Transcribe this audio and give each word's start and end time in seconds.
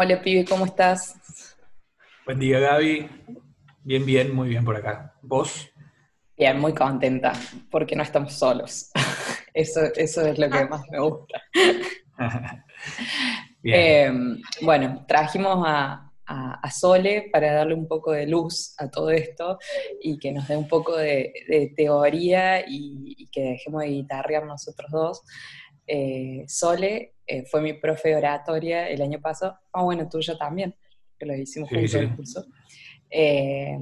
Hola, 0.00 0.22
pibe, 0.22 0.44
¿cómo 0.44 0.64
estás? 0.64 1.16
Buen 2.24 2.38
día, 2.38 2.60
Gaby. 2.60 3.08
Bien, 3.82 4.06
bien, 4.06 4.32
muy 4.32 4.48
bien 4.48 4.64
por 4.64 4.76
acá. 4.76 5.12
¿Vos? 5.22 5.68
Bien, 6.36 6.56
muy 6.60 6.72
contenta, 6.72 7.32
porque 7.68 7.96
no 7.96 8.04
estamos 8.04 8.32
solos. 8.32 8.92
Eso, 9.52 9.80
eso 9.96 10.24
es 10.24 10.38
lo 10.38 10.48
que 10.48 10.66
más 10.66 10.82
me 10.88 11.00
gusta. 11.00 11.42
Eh, 13.64 14.10
bueno, 14.62 15.04
trajimos 15.06 15.64
a, 15.66 16.12
Sole 16.70 17.28
para 17.32 17.52
darle 17.52 17.74
un 17.74 17.88
poco 17.88 18.12
de 18.12 18.26
luz 18.26 18.74
a 18.78 18.88
todo 18.88 19.10
esto 19.10 19.58
y 20.00 20.16
que 20.18 20.30
nos 20.30 20.46
dé 20.46 20.56
un 20.56 20.68
poco 20.68 20.96
de, 20.96 21.72
teoría 21.76 22.64
y, 22.66 23.28
que 23.32 23.42
dejemos 23.42 23.82
de 23.82 23.88
guitarrear 23.88 24.46
nosotros 24.46 24.90
dos. 24.92 25.22
Eh, 25.90 26.44
Sole 26.46 27.14
eh, 27.26 27.46
fue 27.46 27.62
mi 27.62 27.72
profe 27.72 28.10
de 28.10 28.16
oratoria 28.16 28.88
el 28.88 29.00
año 29.00 29.20
pasado. 29.20 29.58
Ah, 29.72 29.82
bueno, 29.82 30.06
tuyo 30.06 30.36
también, 30.36 30.74
que 31.18 31.24
lo 31.24 31.34
hicimos 31.34 31.70
juntos 31.70 31.94
en 31.94 32.02
el 32.02 32.16
curso. 32.16 32.44
Eh, 33.10 33.78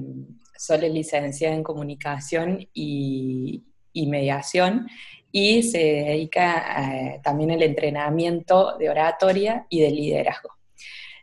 Sole 0.57 0.87
es 0.87 0.93
licenciada 0.93 1.53
en 1.53 1.63
comunicación 1.63 2.65
y, 2.73 3.63
mediación 3.93 4.87
y 5.31 5.63
se 5.63 5.79
dedica 5.79 7.19
también 7.23 7.49
al 7.49 7.63
entrenamiento 7.63 8.77
de 8.77 8.91
oratoria 8.91 9.65
y 9.69 9.81
de 9.81 9.89
liderazgo. 9.89 10.51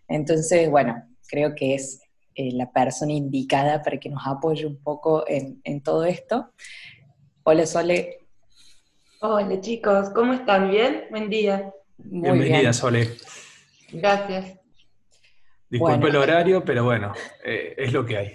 Entonces, 0.09 0.69
bueno, 0.69 1.01
creo 1.29 1.55
que 1.55 1.77
es 1.77 2.01
la 2.35 2.73
persona 2.73 3.13
indicada 3.13 3.81
para 3.81 3.99
que 3.99 4.09
nos 4.09 4.27
apoye 4.27 4.67
un 4.67 4.83
poco 4.83 5.25
en, 5.29 5.61
en 5.63 5.83
todo 5.83 6.05
esto. 6.05 6.51
Hola 7.45 7.65
Sole, 7.65 8.24
Hola 9.27 9.59
chicos, 9.59 10.11
¿cómo 10.11 10.35
están? 10.35 10.71
¿Bien? 10.71 11.07
Buen 11.09 11.31
día. 11.31 11.73
Bienvenida, 11.97 12.75
Sole. 12.75 13.17
Gracias. 13.91 14.59
Disculpe 15.71 16.09
el 16.09 16.17
horario, 16.17 16.63
pero 16.63 16.85
bueno, 16.85 17.11
eh, 17.43 17.73
es 17.79 17.91
lo 17.95 18.05
que 18.05 18.19
hay. 18.19 18.35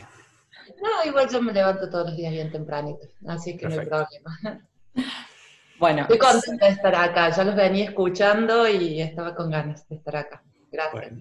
No, 0.82 1.08
igual 1.08 1.30
yo 1.30 1.44
me 1.44 1.54
levanto 1.54 1.88
todos 1.92 2.08
los 2.08 2.18
días 2.18 2.32
bien 2.32 2.52
tempranito, 2.52 3.06
así 3.28 3.56
que 3.56 3.68
no 3.68 3.80
hay 3.80 3.86
problema. 3.86 4.68
Bueno. 5.78 6.02
Estoy 6.02 6.18
contenta 6.18 6.66
de 6.66 6.72
estar 6.72 6.96
acá, 6.96 7.30
ya 7.30 7.44
los 7.44 7.56
venía 7.56 7.86
escuchando 7.86 8.68
y 8.68 9.00
estaba 9.00 9.36
con 9.36 9.52
ganas 9.52 9.88
de 9.88 9.96
estar 9.96 10.16
acá. 10.16 10.44
Gracias. 10.72 11.14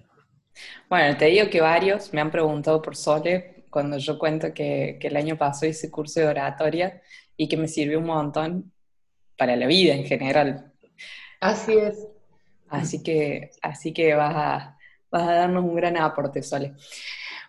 Bueno, 0.89 1.15
te 1.15 1.25
digo 1.25 1.47
que 1.47 1.61
varios 1.61 2.11
me 2.11 2.21
han 2.21 2.31
preguntado 2.31 2.81
por 2.81 2.95
Sole 2.95 3.65
cuando 3.69 3.99
yo 3.99 4.17
cuento 4.17 4.51
que, 4.51 4.97
que 4.99 5.09
el 5.09 5.15
año 5.15 5.37
pasado 5.37 5.67
hice 5.67 5.91
curso 5.91 6.21
de 6.21 6.27
oratoria 6.27 7.03
y 7.37 7.47
que 7.47 7.55
me 7.55 7.67
sirvió 7.67 7.99
un 7.99 8.07
montón 8.07 8.73
para 9.39 9.55
la 9.55 9.65
vida 9.65 9.95
en 9.95 10.05
general. 10.05 10.71
Así 11.39 11.73
es. 11.73 12.05
Así 12.67 13.01
que, 13.01 13.51
así 13.61 13.93
que 13.93 14.13
vas, 14.13 14.35
a, 14.35 14.77
vas 15.09 15.27
a 15.27 15.33
darnos 15.33 15.63
un 15.63 15.75
gran 15.75 15.97
aporte, 15.97 16.43
Sole. 16.43 16.73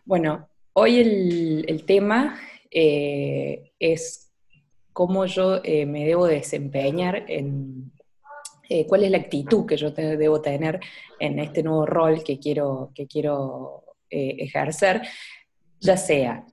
Bueno, 0.04 0.48
hoy 0.72 1.64
el, 1.66 1.84
tema 1.84 2.40
eh, 2.70 3.72
es 3.78 4.30
cómo 4.92 5.26
yo 5.26 5.60
eh, 5.62 5.84
me 5.84 6.06
debo 6.06 6.26
desempeñar 6.26 7.24
en, 7.28 7.92
eh, 8.68 8.86
cuál 8.86 9.04
es 9.04 9.10
la 9.10 9.18
actitud 9.18 9.66
que 9.66 9.76
yo 9.76 9.90
debo 9.90 10.40
tener 10.40 10.80
en 11.18 11.38
este 11.40 11.62
nuevo 11.62 11.84
rol 11.84 12.22
que 12.24 12.38
quiero, 12.38 12.92
que 12.94 13.06
quiero 13.06 13.84
ejercer, 14.08 15.02
ya 15.78 15.96
sea 15.96 16.44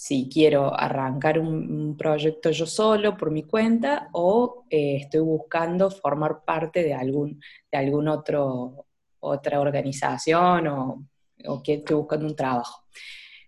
si 0.00 0.30
quiero 0.32 0.72
arrancar 0.74 1.38
un, 1.38 1.94
proyecto 1.94 2.50
yo 2.50 2.64
solo 2.64 3.18
por 3.18 3.30
mi 3.30 3.42
cuenta 3.42 4.08
o 4.12 4.64
eh, 4.70 4.96
estoy 4.96 5.20
buscando 5.20 5.90
formar 5.90 6.42
parte 6.42 6.82
de 6.82 6.94
algún, 6.94 7.38
de 7.70 7.78
algún 7.78 8.08
otro, 8.08 8.86
otra 9.18 9.60
organización 9.60 10.68
o, 10.68 11.62
que 11.62 11.74
estoy 11.74 11.96
buscando 11.96 12.26
un 12.26 12.34
trabajo. 12.34 12.86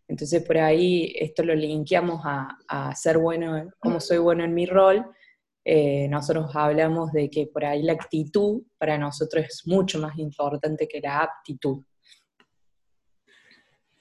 Entonces 0.06 0.44
por 0.44 0.59
ahí 0.59 1.14
esto 1.19 1.42
lo 1.42 1.55
linkeamos 1.55 2.20
a, 2.22 2.94
ser 2.97 3.16
bueno, 3.16 3.70
como 3.78 3.98
soy 3.98 4.19
bueno 4.19 4.44
en 4.44 4.53
mi 4.53 4.66
rol. 4.66 5.06
Eh, 5.65 6.06
nosotros 6.09 6.54
hablamos 6.54 7.12
de 7.12 7.31
que 7.31 7.47
por 7.47 7.65
ahí 7.65 7.82
la 7.82 7.94
actitud 7.94 8.62
para 8.77 8.98
nosotros 8.98 9.47
es 9.47 9.62
mucho 9.65 9.98
más 9.98 10.19
importante 10.19 10.87
que 10.87 11.00
la 11.00 11.22
aptitud. 11.22 11.82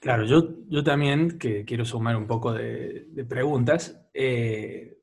Claro, 0.01 0.25
yo, 0.25 0.55
yo 0.67 0.83
también, 0.83 1.37
que 1.37 1.63
quiero 1.63 1.85
sumar 1.85 2.17
un 2.17 2.25
poco 2.25 2.51
de, 2.53 3.05
preguntas. 3.29 4.01
Eh, 4.15 4.97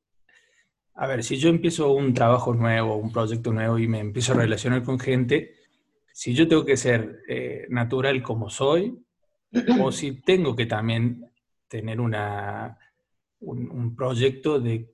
a 0.95 1.07
ver, 1.07 1.23
si 1.23 1.37
yo 1.37 1.47
empiezo 1.47 1.93
un 1.93 2.13
trabajo 2.13 2.53
nuevo, 2.53 2.97
un 2.97 3.09
proyecto 3.09 3.53
nuevo 3.53 3.79
y 3.79 3.87
me 3.87 3.99
empiezo 3.99 4.33
a 4.33 4.35
relacionar 4.35 4.83
con 4.83 4.99
gente, 4.99 5.55
si 6.11 6.33
yo 6.33 6.49
tengo 6.49 6.65
que 6.65 6.75
ser 6.75 7.21
eh, 7.29 7.65
natural 7.69 8.21
como 8.21 8.49
soy, 8.49 8.99
o 9.81 9.89
si 9.93 10.19
tengo 10.21 10.53
que 10.53 10.65
también 10.65 11.31
tener 11.69 12.01
una, 12.01 12.77
un, 13.39 13.95
proyecto 13.95 14.59
de, 14.59 14.93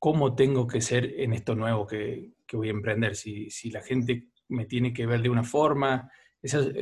cómo 0.00 0.34
tengo 0.34 0.66
que 0.66 0.80
ser 0.80 1.20
en 1.20 1.32
esto 1.32 1.54
nuevo 1.54 1.86
que, 1.86 2.32
voy 2.54 2.68
a 2.68 2.72
emprender. 2.72 3.14
Si, 3.14 3.50
si, 3.50 3.70
la 3.70 3.82
gente 3.82 4.30
me 4.48 4.66
tiene 4.66 4.92
que 4.92 5.06
ver 5.06 5.22
de 5.22 5.28
una 5.28 5.44
forma, 5.44 6.10
eso 6.42 6.72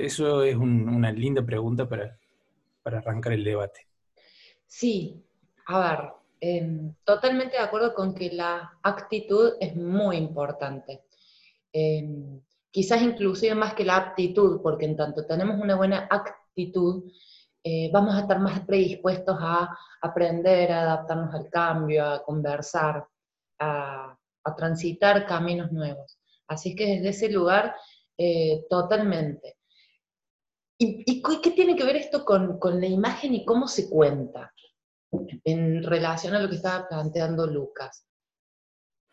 es 0.43 0.57
una 0.57 1.13
linda 1.13 1.45
pregunta 1.45 1.87
para, 1.87 2.19
para 2.83 2.99
arrancar 2.99 3.33
el 3.33 3.45
debate. 3.45 3.87
Sí, 4.67 5.25
a 5.67 5.79
ver, 5.79 6.11
em, 6.41 6.95
totalmente 7.05 7.57
de 7.57 7.63
acuerdo 7.63 7.95
con 7.95 8.15
que 8.15 8.31
la 8.31 8.79
actitud 8.83 9.55
es 9.61 9.75
muy 9.77 10.17
importante. 10.17 11.05
Em, 11.73 12.41
quizás 12.71 13.03
inclusive 13.03 13.55
más 13.55 13.75
que 13.75 13.85
la 13.85 13.97
aptitud, 13.97 14.61
porque 14.63 14.87
en 14.87 14.97
tanto 14.97 15.27
tenemos 15.27 15.61
una 15.61 15.77
buena 15.77 16.09
actitud, 16.11 17.11
eh, 17.63 17.91
vamos 17.93 18.15
a 18.15 18.21
estar 18.21 18.39
más 18.39 18.61
predispuestos 18.61 19.37
a 19.41 19.77
aprender, 20.01 20.73
a 20.73 20.83
adaptarnos 20.83 21.35
al 21.35 21.51
cambio, 21.51 22.05
a 22.07 22.23
conversar, 22.25 23.07
a, 23.59 24.17
transitar 24.57 25.27
caminos 25.27 25.71
nuevos. 25.71 26.19
Así 26.49 26.75
que 26.75 26.87
desde 26.87 27.11
ese 27.11 27.31
lugar, 27.31 27.77
eh, 28.19 28.65
totalmente. 28.69 29.60
¿Y, 30.83 31.23
qué 31.43 31.51
tiene 31.51 31.77
que 31.77 31.85
ver 31.85 31.97
esto 31.97 32.25
con, 32.25 32.59
la 32.81 32.87
imagen 32.87 33.35
y 33.35 33.45
cómo 33.45 33.69
se 33.69 33.91
cuenta 33.91 34.51
en 35.45 35.83
relación 35.83 36.35
a 36.35 36.41
lo 36.41 36.49
que 36.49 36.57
estaba 36.57 36.89
planteando 36.89 37.47
Lucas? 37.47 38.07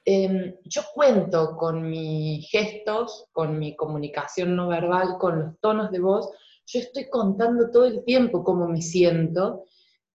Em, 0.06 0.56
yo 0.64 0.84
cuento 0.94 1.58
con 1.58 1.90
mis 1.90 2.50
gestos, 2.50 3.26
con 3.34 3.60
mi 3.60 3.76
comunicación 3.76 4.56
no 4.56 4.70
verbal, 4.70 5.18
con 5.20 5.40
los 5.40 5.60
tonos 5.60 5.92
de 5.92 6.00
voz, 6.00 6.32
yo 6.66 6.80
estoy 6.80 7.10
contando 7.10 7.70
todo 7.70 7.86
el 7.86 8.06
tiempo 8.06 8.46
cómo 8.46 8.70
me 8.70 8.82
siento, 8.82 9.66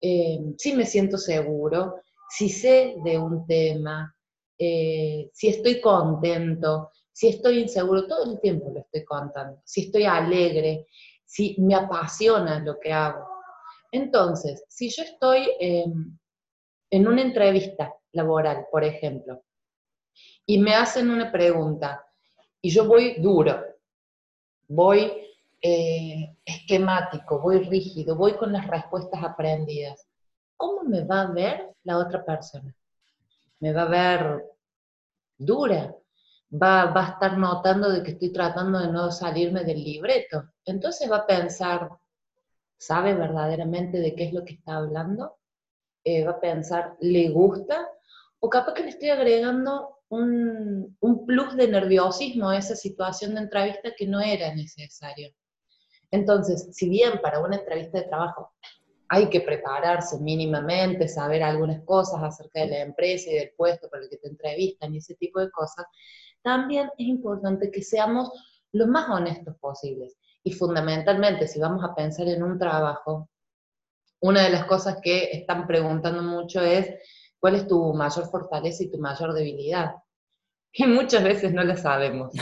em, 0.00 0.54
si 0.56 0.72
me 0.72 0.86
siento 0.86 1.18
seguro, 1.18 1.96
si 2.28 2.48
sé 2.48 2.94
de 3.02 3.18
un 3.18 3.44
tema, 3.48 4.14
eh, 4.56 5.28
si 5.32 5.48
estoy 5.48 5.80
contento, 5.80 6.90
si 7.12 7.26
estoy 7.26 7.58
inseguro, 7.58 8.06
todo 8.06 8.32
el 8.32 8.40
tiempo 8.40 8.70
lo 8.72 8.80
estoy 8.80 9.04
contando, 9.04 9.60
si 9.64 9.86
estoy 9.86 10.04
alegre 10.04 10.86
si 11.30 11.54
me 11.60 11.76
apasiona 11.76 12.58
lo 12.58 12.80
que 12.80 12.92
hago. 12.92 13.24
Entonces, 13.92 14.64
si 14.68 14.90
yo 14.90 15.04
estoy 15.04 15.48
en 15.60 17.06
una 17.06 17.22
entrevista 17.22 17.94
laboral, 18.10 18.66
por 18.70 18.82
ejemplo, 18.82 19.40
y 20.44 20.58
me 20.58 20.74
hacen 20.74 21.08
una 21.08 21.30
pregunta, 21.30 22.04
y 22.60 22.70
yo 22.70 22.84
voy 22.84 23.20
duro, 23.20 23.64
voy 24.66 25.12
eh, 25.62 26.36
esquemático, 26.44 27.38
voy 27.38 27.60
rígido, 27.60 28.16
voy 28.16 28.34
con 28.36 28.52
las 28.52 28.66
respuestas 28.66 29.22
aprendidas, 29.22 30.04
¿cómo 30.56 30.82
me 30.82 31.04
va 31.04 31.22
a 31.22 31.30
ver 31.30 31.70
la 31.84 31.98
otra 31.98 32.24
persona? 32.24 32.74
¿Me 33.60 33.72
va 33.72 33.82
a 33.82 33.88
ver 33.88 34.44
dura? 35.38 35.94
Va, 36.50 36.86
va, 36.86 37.06
a 37.06 37.10
estar 37.10 37.38
notando 37.38 37.90
de 37.90 38.02
que 38.02 38.12
estoy 38.12 38.32
tratando 38.32 38.78
de 38.78 38.88
no 38.88 39.10
salirme 39.10 39.64
del 39.64 39.82
libreto. 39.82 40.50
Entonces 40.64 41.10
va 41.10 41.18
a 41.18 41.26
pensar, 41.26 41.90
¿sabe 42.78 43.14
verdaderamente 43.14 43.98
de 43.98 44.14
qué 44.14 44.24
es 44.24 44.32
lo 44.32 44.44
que 44.44 44.54
está 44.54 44.76
hablando? 44.76 45.38
Eh, 46.04 46.24
va 46.24 46.32
a 46.32 46.40
pensar, 46.40 46.96
¿le 47.00 47.28
gusta? 47.30 47.88
O 48.40 48.48
capaz 48.48 48.74
que 48.74 48.82
le 48.82 48.90
estoy 48.90 49.10
agregando 49.10 49.98
un, 50.08 50.96
un 51.00 51.26
plus 51.26 51.56
de 51.56 51.68
nerviosismo 51.68 52.48
a 52.48 52.58
esa 52.58 52.74
situación 52.74 53.34
de 53.34 53.42
entrevista 53.42 53.90
que 53.96 54.06
no 54.06 54.20
era 54.20 54.54
necesario. 54.54 55.30
Entonces, 56.10 56.68
si 56.72 56.88
bien 56.88 57.20
para 57.22 57.40
una 57.40 57.56
entrevista 57.56 57.98
de 57.98 58.08
trabajo 58.08 58.52
hay 59.12 59.28
que 59.28 59.40
prepararse 59.40 60.18
mínimamente, 60.20 61.08
saber 61.08 61.42
algunas 61.42 61.82
cosas 61.84 62.22
acerca 62.22 62.60
de 62.60 62.68
la 62.68 62.80
empresa 62.80 63.28
y 63.30 63.34
del 63.34 63.52
puesto 63.56 63.88
para 63.90 64.04
el 64.04 64.08
que 64.08 64.18
te 64.18 64.28
entrevistan 64.28 64.94
y 64.94 64.98
ese 64.98 65.16
tipo 65.16 65.40
de 65.40 65.50
cosas, 65.50 65.84
también 66.42 66.90
es 66.98 67.06
importante 67.06 67.70
que 67.70 67.82
seamos 67.82 68.30
lo 68.72 68.86
más 68.86 69.08
honestos 69.08 69.56
posibles. 69.58 70.16
Y 70.42 70.52
fundamentalmente, 70.52 71.46
si 71.46 71.60
vamos 71.60 71.84
a 71.84 71.94
pensar 71.94 72.28
en 72.28 72.42
un 72.42 72.58
trabajo, 72.58 73.28
una 74.20 74.42
de 74.42 74.50
las 74.50 74.64
cosas 74.64 74.98
que 75.02 75.30
están 75.32 75.66
preguntando 75.66 76.22
mucho 76.22 76.60
es, 76.60 76.88
¿cuál 77.38 77.56
es 77.56 77.66
tu 77.66 77.92
mayor 77.94 78.30
fortaleza 78.30 78.82
y 78.82 78.90
tu 78.90 78.98
mayor 78.98 79.32
debilidad? 79.32 79.96
Y 80.72 80.86
muchas 80.86 81.24
veces 81.24 81.52
no 81.52 81.64
la 81.64 81.76
sabemos. 81.76 82.32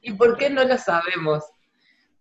¿Y 0.00 0.12
por 0.12 0.36
qué 0.36 0.50
no 0.50 0.62
la 0.64 0.76
sabemos? 0.76 1.44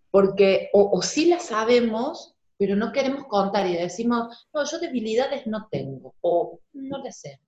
Porque 0.09 0.69
o, 0.73 0.91
o 0.97 1.01
sí 1.01 1.25
la 1.25 1.39
sabemos, 1.39 2.33
pero 2.57 2.75
no 2.75 2.91
queremos 2.91 3.25
contar 3.25 3.67
y 3.67 3.75
decimos, 3.75 4.47
no, 4.53 4.63
yo 4.63 4.79
debilidades 4.79 5.47
no 5.47 5.67
tengo, 5.69 6.15
o 6.21 6.59
no 6.73 6.97
le 6.99 7.11
sé. 7.11 7.41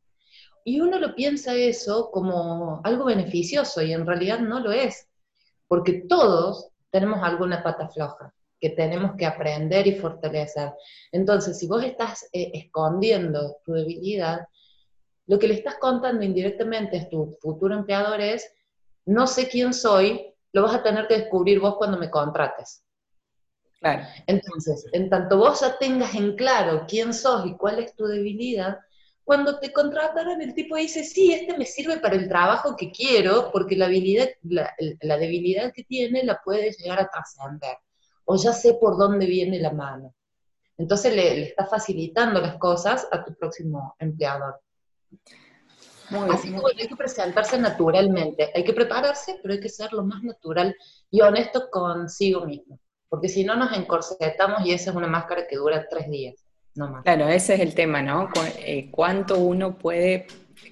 Y 0.68 0.82
uno 0.82 1.00
lo 1.00 1.14
piensa 1.14 1.54
eso 1.54 2.10
como 2.12 2.82
algo 2.84 3.06
beneficioso 3.06 3.84
y 3.84 3.94
en 3.94 4.06
realidad 4.06 4.40
no 4.40 4.60
lo 4.60 4.72
es, 4.72 5.08
porque 5.68 6.06
todos 6.10 6.72
tenemos 6.90 7.22
alguna 7.22 7.62
pata 7.62 7.88
floja 7.88 8.34
que 8.60 8.72
tenemos 8.72 9.16
que 9.16 9.28
aprender 9.28 9.86
y 9.86 9.94
fortalecer. 9.94 10.72
Entonces, 11.12 11.60
si 11.60 11.68
vos 11.68 11.84
estás 11.84 12.28
eh, 12.34 12.50
escondiendo 12.54 13.58
tu 13.64 13.74
debilidad, 13.74 14.48
lo 15.28 15.38
que 15.38 15.48
le 15.48 15.54
estás 15.54 15.76
contando 15.76 16.24
indirectamente 16.24 17.00
a 17.00 17.10
tu 17.10 17.38
futuro 17.40 17.76
empleador 17.76 18.20
es, 18.22 18.52
no 19.06 19.28
sé 19.28 19.48
quién 19.48 19.72
soy, 19.72 20.34
lo 20.52 20.64
vas 20.64 20.74
a 20.74 20.84
tener 20.84 21.08
que 21.08 21.20
descubrir 21.20 21.60
vos 21.60 21.76
cuando 21.78 21.98
me 21.98 22.10
contrates. 22.10 22.84
Claro. 23.80 24.04
Entonces, 24.26 24.88
en 24.94 25.12
tanto 25.12 25.38
vos 25.38 25.62
ya 25.62 25.78
tengas 25.78 26.16
en 26.16 26.36
claro 26.36 26.86
quién 26.88 27.14
sos 27.14 27.46
y 27.46 27.56
cuál 27.56 27.78
es 27.78 27.96
tu 27.96 28.06
debilidad, 28.06 28.80
cuando 29.26 29.58
te 29.60 29.74
contrataron 29.74 30.40
el 30.40 30.54
tipo 30.54 30.76
dice, 30.76 31.04
sí, 31.04 31.34
este 31.34 31.58
me 31.58 31.66
sirve 31.66 31.98
para 31.98 32.16
el 32.16 32.30
trabajo 32.30 32.76
que 32.76 32.92
quiero, 32.92 33.52
porque 33.52 33.76
la, 33.76 33.88
habilidad, 33.88 34.30
la, 34.44 35.18
debilidad 35.18 35.74
que 35.74 35.84
tiene 35.84 36.24
la 36.24 36.40
puede 36.44 36.72
llegar 36.72 37.00
a 37.00 37.10
trascender, 37.10 37.78
o 38.26 38.36
ya 38.36 38.54
sé 38.54 38.76
por 38.76 38.98
dónde 38.98 39.26
viene 39.26 39.60
la 39.60 39.74
mano. 39.74 40.14
Entonces 40.78 41.16
le, 41.16 41.42
está 41.42 41.66
facilitando 41.66 42.40
las 42.40 42.58
cosas 42.58 43.08
a 43.12 43.26
tu 43.26 43.34
próximo 43.34 43.96
empleador. 43.98 44.62
Así 46.30 46.52
que 46.52 46.62
hay 46.84 46.88
que 46.88 46.96
presentarse 46.96 47.58
naturalmente, 47.58 48.52
hay 48.54 48.64
que 48.64 48.74
prepararse, 48.74 49.40
pero 49.42 49.56
hay 49.56 49.60
que 49.60 49.70
ser 49.70 49.92
lo 49.92 50.04
más 50.04 50.22
natural 50.22 50.76
y 51.10 51.22
honesto 51.22 51.68
consigo 51.72 52.46
mismo, 52.46 52.80
porque 53.10 53.28
si 53.28 53.44
no 53.44 53.56
nos 53.56 53.76
encorsetamos 53.76 54.64
y 54.68 54.72
esa 54.72 54.92
es 54.92 54.96
una 54.96 55.08
máscara 55.08 55.48
que 55.48 55.56
dura 55.56 55.88
tres 55.90 56.12
días. 56.12 56.45
Claro, 57.04 57.30
ese 57.30 57.54
es 57.54 57.60
el 57.62 57.74
tema, 57.74 58.02
¿no? 58.02 58.30
Eh, 58.60 58.90
¿Cuánto 58.92 59.40
uno 59.40 59.78
puede, 59.78 60.28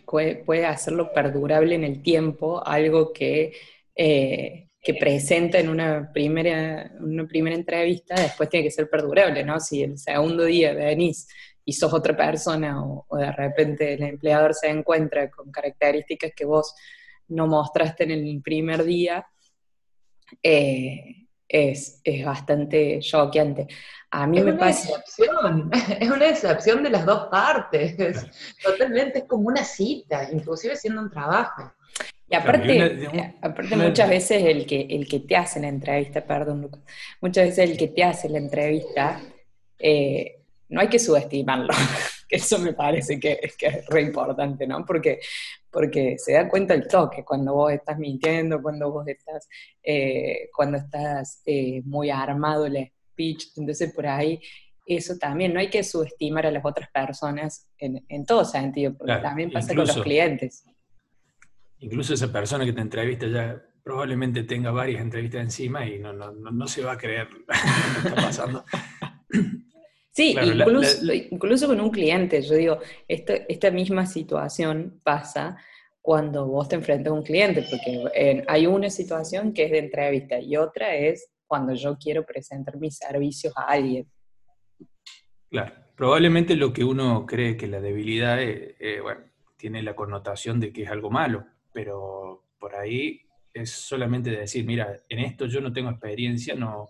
puede 0.05 0.65
hacerlo 0.65 1.13
perdurable 1.13 1.75
en 1.75 1.85
el 1.85 2.01
tiempo, 2.01 2.61
algo 2.65 3.13
que, 3.13 3.53
eh, 3.95 4.67
que 4.81 4.93
presenta 4.95 5.59
en 5.59 5.69
una 5.69 6.11
primera, 6.11 6.91
una 6.99 7.25
primera 7.25 7.55
entrevista, 7.55 8.15
después 8.15 8.49
tiene 8.49 8.65
que 8.65 8.71
ser 8.71 8.89
perdurable, 8.89 9.45
¿no? 9.45 9.61
Si 9.61 9.81
el 9.81 9.97
segundo 9.97 10.43
día 10.43 10.73
venís 10.73 11.25
y 11.63 11.71
sos 11.71 11.93
otra 11.93 12.17
persona 12.17 12.83
o, 12.83 13.05
de 13.15 13.31
repente 13.31 13.93
el 13.93 14.03
empleador 14.03 14.53
se 14.53 14.67
encuentra 14.67 15.31
con 15.31 15.51
características 15.51 16.33
que 16.35 16.43
vos 16.43 16.75
no 17.29 17.47
mostraste 17.47 18.03
en 18.03 18.11
el 18.11 18.41
primer 18.41 18.83
día, 18.83 19.25
eh, 20.41 21.22
es, 21.53 22.01
es 22.03 22.25
bastante 22.25 22.99
choqueante. 22.99 23.67
A 24.09 24.25
mí 24.25 24.39
es 24.39 24.45
me 24.45 24.53
una 24.53 24.69
Excepción. 24.69 25.71
Es 25.99 26.09
una 26.09 26.27
excepción 26.27 26.83
de 26.83 26.89
las 26.89 27.05
dos 27.05 27.27
partes. 27.29 27.95
Totalmente 28.61 29.19
es 29.19 29.25
como 29.25 29.47
una 29.47 29.63
cita, 29.63 30.29
inclusive 30.31 30.75
siendo 30.75 31.01
un 31.01 31.11
trabajo. 31.11 31.71
Y 32.27 32.35
aparte, 32.35 33.35
aparte 33.41 33.75
muchas 33.75 34.09
veces 34.09 34.43
el 34.43 34.65
que, 34.65 34.87
el 34.89 35.07
que 35.07 35.19
te 35.19 35.35
hace 35.35 35.59
la 35.59 35.67
entrevista, 35.67 36.25
perdón 36.25 36.61
Lucas, 36.61 36.81
muchas 37.21 37.45
veces 37.45 37.69
el 37.69 37.77
que 37.77 37.89
te 37.89 38.03
hace 38.03 38.27
la 38.29 38.39
entrevista, 38.39 39.21
eh, 39.77 40.39
no 40.69 40.81
hay 40.81 40.87
que 40.87 40.97
subestimarlo, 40.97 41.71
eso 42.35 42.59
me 42.59 42.73
parece 42.73 43.19
que, 43.19 43.39
que, 43.57 43.67
es 43.67 43.85
re 43.87 44.01
importante, 44.01 44.67
¿no? 44.67 44.85
Porque, 44.85 45.19
porque 45.71 46.17
se 46.17 46.33
da 46.33 46.49
cuenta 46.49 46.73
el 46.73 46.87
toque 46.87 47.23
cuando 47.23 47.53
vos 47.53 47.71
estás 47.71 47.97
mintiendo, 47.97 48.61
cuando 48.61 48.91
vos 48.91 49.07
estás, 49.07 49.47
eh, 49.81 50.49
cuando 50.55 50.77
estás 50.77 51.43
muy 51.85 52.09
armado 52.09 52.65
el 52.65 52.91
speech, 53.11 53.57
entonces 53.57 53.93
por 53.93 54.07
ahí 54.07 54.39
eso 54.85 55.17
también, 55.17 55.53
no 55.53 55.59
hay 55.59 55.69
que 55.69 55.83
subestimar 55.83 56.45
a 56.45 56.51
las 56.51 56.65
otras 56.65 56.89
personas 56.91 57.67
en, 57.77 58.03
en 58.09 58.25
todo 58.25 58.43
sentido, 58.43 58.93
porque 58.97 59.15
también 59.21 59.51
pasa 59.51 59.73
con 59.73 59.87
los 59.87 60.01
clientes. 60.01 60.65
Incluso 61.79 62.13
esa 62.13 62.31
persona 62.31 62.65
que 62.65 62.73
te 62.73 62.81
entrevista 62.81 63.27
ya 63.27 63.61
probablemente 63.83 64.43
tenga 64.43 64.71
varias 64.71 65.01
entrevistas 65.01 65.41
encima 65.41 65.85
y 65.85 65.99
no, 65.99 66.13
no, 66.13 66.31
no, 66.31 66.67
se 66.67 66.83
va 66.83 66.93
a 66.93 66.97
creer 66.97 67.29
lo 67.31 67.45
que 67.45 68.07
está 68.09 68.15
pasando. 68.15 68.65
Sí, 70.13 70.35
incluso, 70.41 71.11
incluso, 71.11 71.67
con 71.67 71.81
un 71.81 71.89
cliente, 71.89 72.41
yo 72.43 72.53
digo, 72.53 72.79
esta, 73.07 73.33
esta 73.33 73.71
misma 73.71 74.05
situación 74.05 75.01
pasa 75.03 75.57
cuando 76.01 76.45
vos 76.45 76.69
te 76.69 76.75
enfrentas 76.75 77.11
a 77.11 77.15
un 77.15 77.23
cliente, 77.23 77.65
porque 77.67 78.43
hay 78.47 78.67
una 78.67 78.91
situación 78.91 79.53
que 79.53 79.65
es 79.65 79.71
de 79.71 79.79
entrevista 79.79 80.39
y 80.39 80.55
otra 80.55 80.95
es 80.95 81.31
cuando 81.47 81.73
yo 81.73 81.97
quiero 81.97 82.25
presentar 82.25 82.77
mis 82.77 82.97
servicios 82.97 83.53
a 83.57 83.63
alguien. 83.63 84.05
Claro, 85.49 85.73
probablemente 85.95 86.55
lo 86.55 86.73
que 86.73 86.83
uno 86.83 87.25
cree 87.25 87.57
que 87.57 87.67
la 87.67 87.79
debilidad 87.79 88.41
eh, 88.41 88.75
eh, 88.79 88.99
bueno, 89.01 89.21
tiene 89.55 89.81
la 89.81 89.95
connotación 89.95 90.59
de 90.59 90.71
que 90.71 90.83
es 90.83 90.89
algo 90.89 91.09
malo, 91.09 91.45
pero 91.71 92.43
por 92.59 92.75
ahí 92.75 93.21
es 93.53 93.71
solamente 93.71 94.29
decir, 94.29 94.65
mira, 94.65 94.95
en 95.09 95.19
esto 95.19 95.45
yo 95.45 95.61
no 95.61 95.71
tengo 95.71 95.89
experiencia, 95.89 96.53
no, 96.53 96.89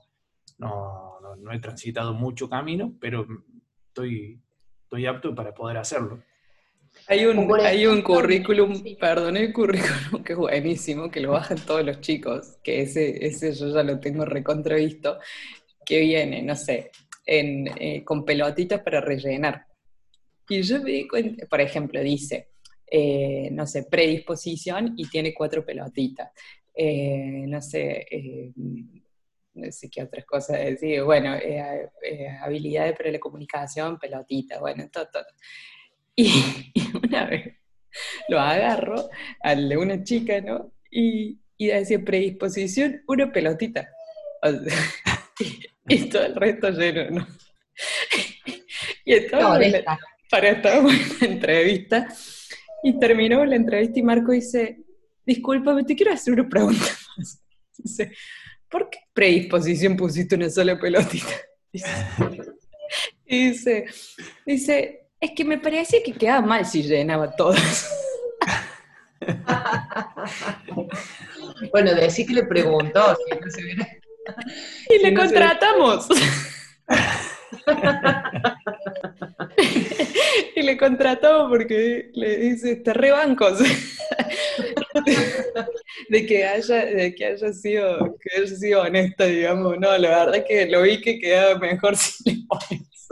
no, 0.57 1.19
no, 1.37 1.51
he 1.51 1.59
transitado 1.59 2.13
mucho 2.13 2.49
camino, 2.49 2.93
pero 2.99 3.27
estoy, 3.87 4.39
estoy 4.83 5.05
apto 5.05 5.35
para 5.35 5.53
poder 5.53 5.77
hacerlo. 5.77 6.23
Hay 7.07 7.25
un, 7.25 7.51
hay 7.59 7.85
un 7.87 8.01
currículum, 8.01 8.81
perdón, 8.99 9.37
un 9.37 9.51
currículum 9.51 10.23
que 10.23 10.33
es 10.33 10.39
buenísimo, 10.39 11.09
que 11.09 11.21
lo 11.21 11.31
bajan 11.31 11.57
todos 11.65 11.83
los 11.83 11.99
chicos, 12.01 12.57
que 12.63 12.81
ese, 12.81 13.25
ese 13.25 13.53
yo 13.53 13.73
ya 13.73 13.83
lo 13.83 13.99
tengo 13.99 14.25
recontravisto, 14.25 15.17
que 15.85 15.99
viene, 15.99 16.41
no 16.43 16.55
sé, 16.55 16.91
en, 17.25 17.67
eh, 17.79 18.03
con 18.03 18.23
pelotitas 18.23 18.81
para 18.81 19.01
rellenar. 19.01 19.65
Y 20.47 20.61
yo 20.61 20.81
me 20.81 20.91
di 20.91 21.07
cuenta, 21.07 21.45
por 21.47 21.61
ejemplo, 21.61 22.01
dice, 22.01 22.49
eh, 22.89 23.49
no 23.51 23.65
sé, 23.65 23.83
predisposición 23.83 24.93
y 24.97 25.09
tiene 25.09 25.33
cuatro 25.33 25.65
pelotitas. 25.65 26.31
Eh, 26.75 27.45
no 27.47 27.61
sé, 27.61 28.53
no 28.55 29.02
sé 29.71 29.89
qué 29.89 30.03
otras 30.03 30.25
cosas 30.25 30.59
decir, 30.59 31.03
bueno, 31.03 31.35
habilidades 32.41 32.97
para 32.97 33.11
la 33.11 33.19
comunicación, 33.19 33.99
pelotita, 33.99 34.59
bueno, 34.59 34.89
todo, 34.91 35.07
todo. 35.11 35.25
Y, 36.15 36.31
una 37.03 37.25
vez 37.25 37.55
lo 38.27 38.39
agarro 38.39 39.09
al 39.41 39.67
de 39.67 39.77
una 39.77 40.03
chica, 40.03 40.41
¿no? 40.41 40.71
Y, 40.91 41.39
y 41.57 41.67
decía 41.67 42.03
predisposición, 42.03 43.01
una 43.07 43.31
pelotita. 43.31 43.89
y, 45.87 46.09
todo 46.09 46.25
el 46.25 46.35
resto 46.35 46.69
lleno, 46.69 47.09
¿no? 47.09 47.27
y 49.05 49.13
estaba 49.13 49.59
para 50.29 50.49
estar 50.49 50.77
en 50.77 50.85
la 50.87 51.27
entrevista. 51.27 52.07
Y 52.83 52.99
terminó 52.99 53.45
la 53.45 53.55
entrevista 53.55 53.99
y 53.99 54.03
Marco 54.03 54.31
dice, 54.31 54.83
discúlpame, 55.25 55.83
te 55.83 55.95
quiero 55.95 56.11
hacer 56.11 56.33
una 56.33 56.49
pregunta 56.49 56.85
más. 57.17 57.41
Dice, 57.77 58.11
¿por 58.73 58.89
qué 58.89 58.99
predisposición 59.13 59.95
pusiste 59.95 60.35
una 60.35 60.49
sola 60.49 60.77
pelotita? 60.79 61.33
dice, 63.25 63.85
dice, 64.45 65.07
es 65.19 65.31
que 65.35 65.45
me 65.45 65.59
parecía 65.59 66.01
que 66.03 66.13
quedaba 66.13 66.41
mal 66.41 66.65
si 66.65 66.81
llenaba 66.81 67.35
todas. 67.35 67.93
bueno, 71.71 71.93
decir 71.93 72.25
que 72.27 72.33
le 72.33 72.45
preguntó. 72.45 73.15
y 74.89 75.03
le 75.03 75.13
contratamos. 75.13 76.07
y 80.55 80.61
le 80.61 80.77
contratamos 80.77 81.49
porque 81.49 82.11
le 82.13 82.37
dice, 82.37 82.77
te 82.77 82.93
rebancos. 82.93 83.59
de 86.09 86.25
que 86.25 86.45
haya, 86.45 86.85
de 86.85 87.13
que 87.15 87.25
haya 87.25 87.53
sido, 87.53 88.17
que 88.19 88.41
haya 88.41 88.55
sido 88.55 88.81
honesta, 88.81 89.25
digamos. 89.25 89.77
No, 89.79 89.97
la 89.97 90.09
verdad 90.09 90.35
es 90.35 90.45
que 90.45 90.65
lo 90.67 90.83
vi 90.83 91.01
que 91.01 91.19
quedaba 91.19 91.59
mejor 91.59 91.97
si 92.03 92.29
le 92.29 92.45
pones. 92.47 93.07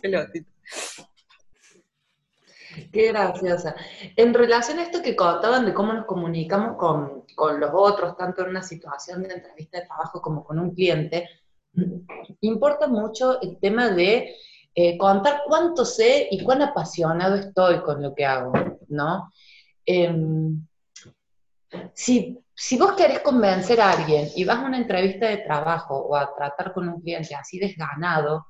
Pelotito. 0.00 0.50
Qué 2.92 3.08
graciosa. 3.08 3.74
En 4.16 4.34
relación 4.34 4.78
a 4.78 4.82
esto 4.82 5.02
que 5.02 5.16
contaban 5.16 5.66
de 5.66 5.74
cómo 5.74 5.92
nos 5.92 6.06
comunicamos 6.06 6.76
con, 6.76 7.60
los 7.60 7.70
otros, 7.72 8.16
tanto 8.16 8.42
en 8.42 8.50
una 8.50 8.62
situación 8.62 9.22
de 9.22 9.34
entrevista 9.34 9.80
de 9.80 9.86
trabajo 9.86 10.20
como 10.20 10.44
con 10.44 10.58
un 10.58 10.74
cliente, 10.74 11.28
importa 12.40 12.86
mucho 12.86 13.40
el 13.40 13.58
tema 13.58 13.90
de 13.90 14.36
eh, 14.74 14.98
contar 14.98 15.42
cuánto 15.46 15.84
sé 15.84 16.28
y 16.30 16.42
cuán 16.42 16.62
apasionado 16.62 17.36
estoy 17.36 17.80
con 17.82 18.02
lo 18.02 18.14
que 18.14 18.24
hago, 18.24 18.52
¿no? 18.88 19.30
Em, 19.86 20.66
si, 21.94 22.38
vos 22.78 22.92
querés 22.92 23.20
convencer 23.20 23.80
a 23.80 23.92
alguien 23.92 24.28
y 24.34 24.44
vas 24.44 24.58
a 24.58 24.66
una 24.66 24.78
entrevista 24.78 25.28
de 25.28 25.38
trabajo 25.38 25.96
o 25.96 26.16
a 26.16 26.34
tratar 26.34 26.72
con 26.72 26.88
un 26.88 27.00
cliente 27.00 27.34
así 27.34 27.58
desganado, 27.58 28.46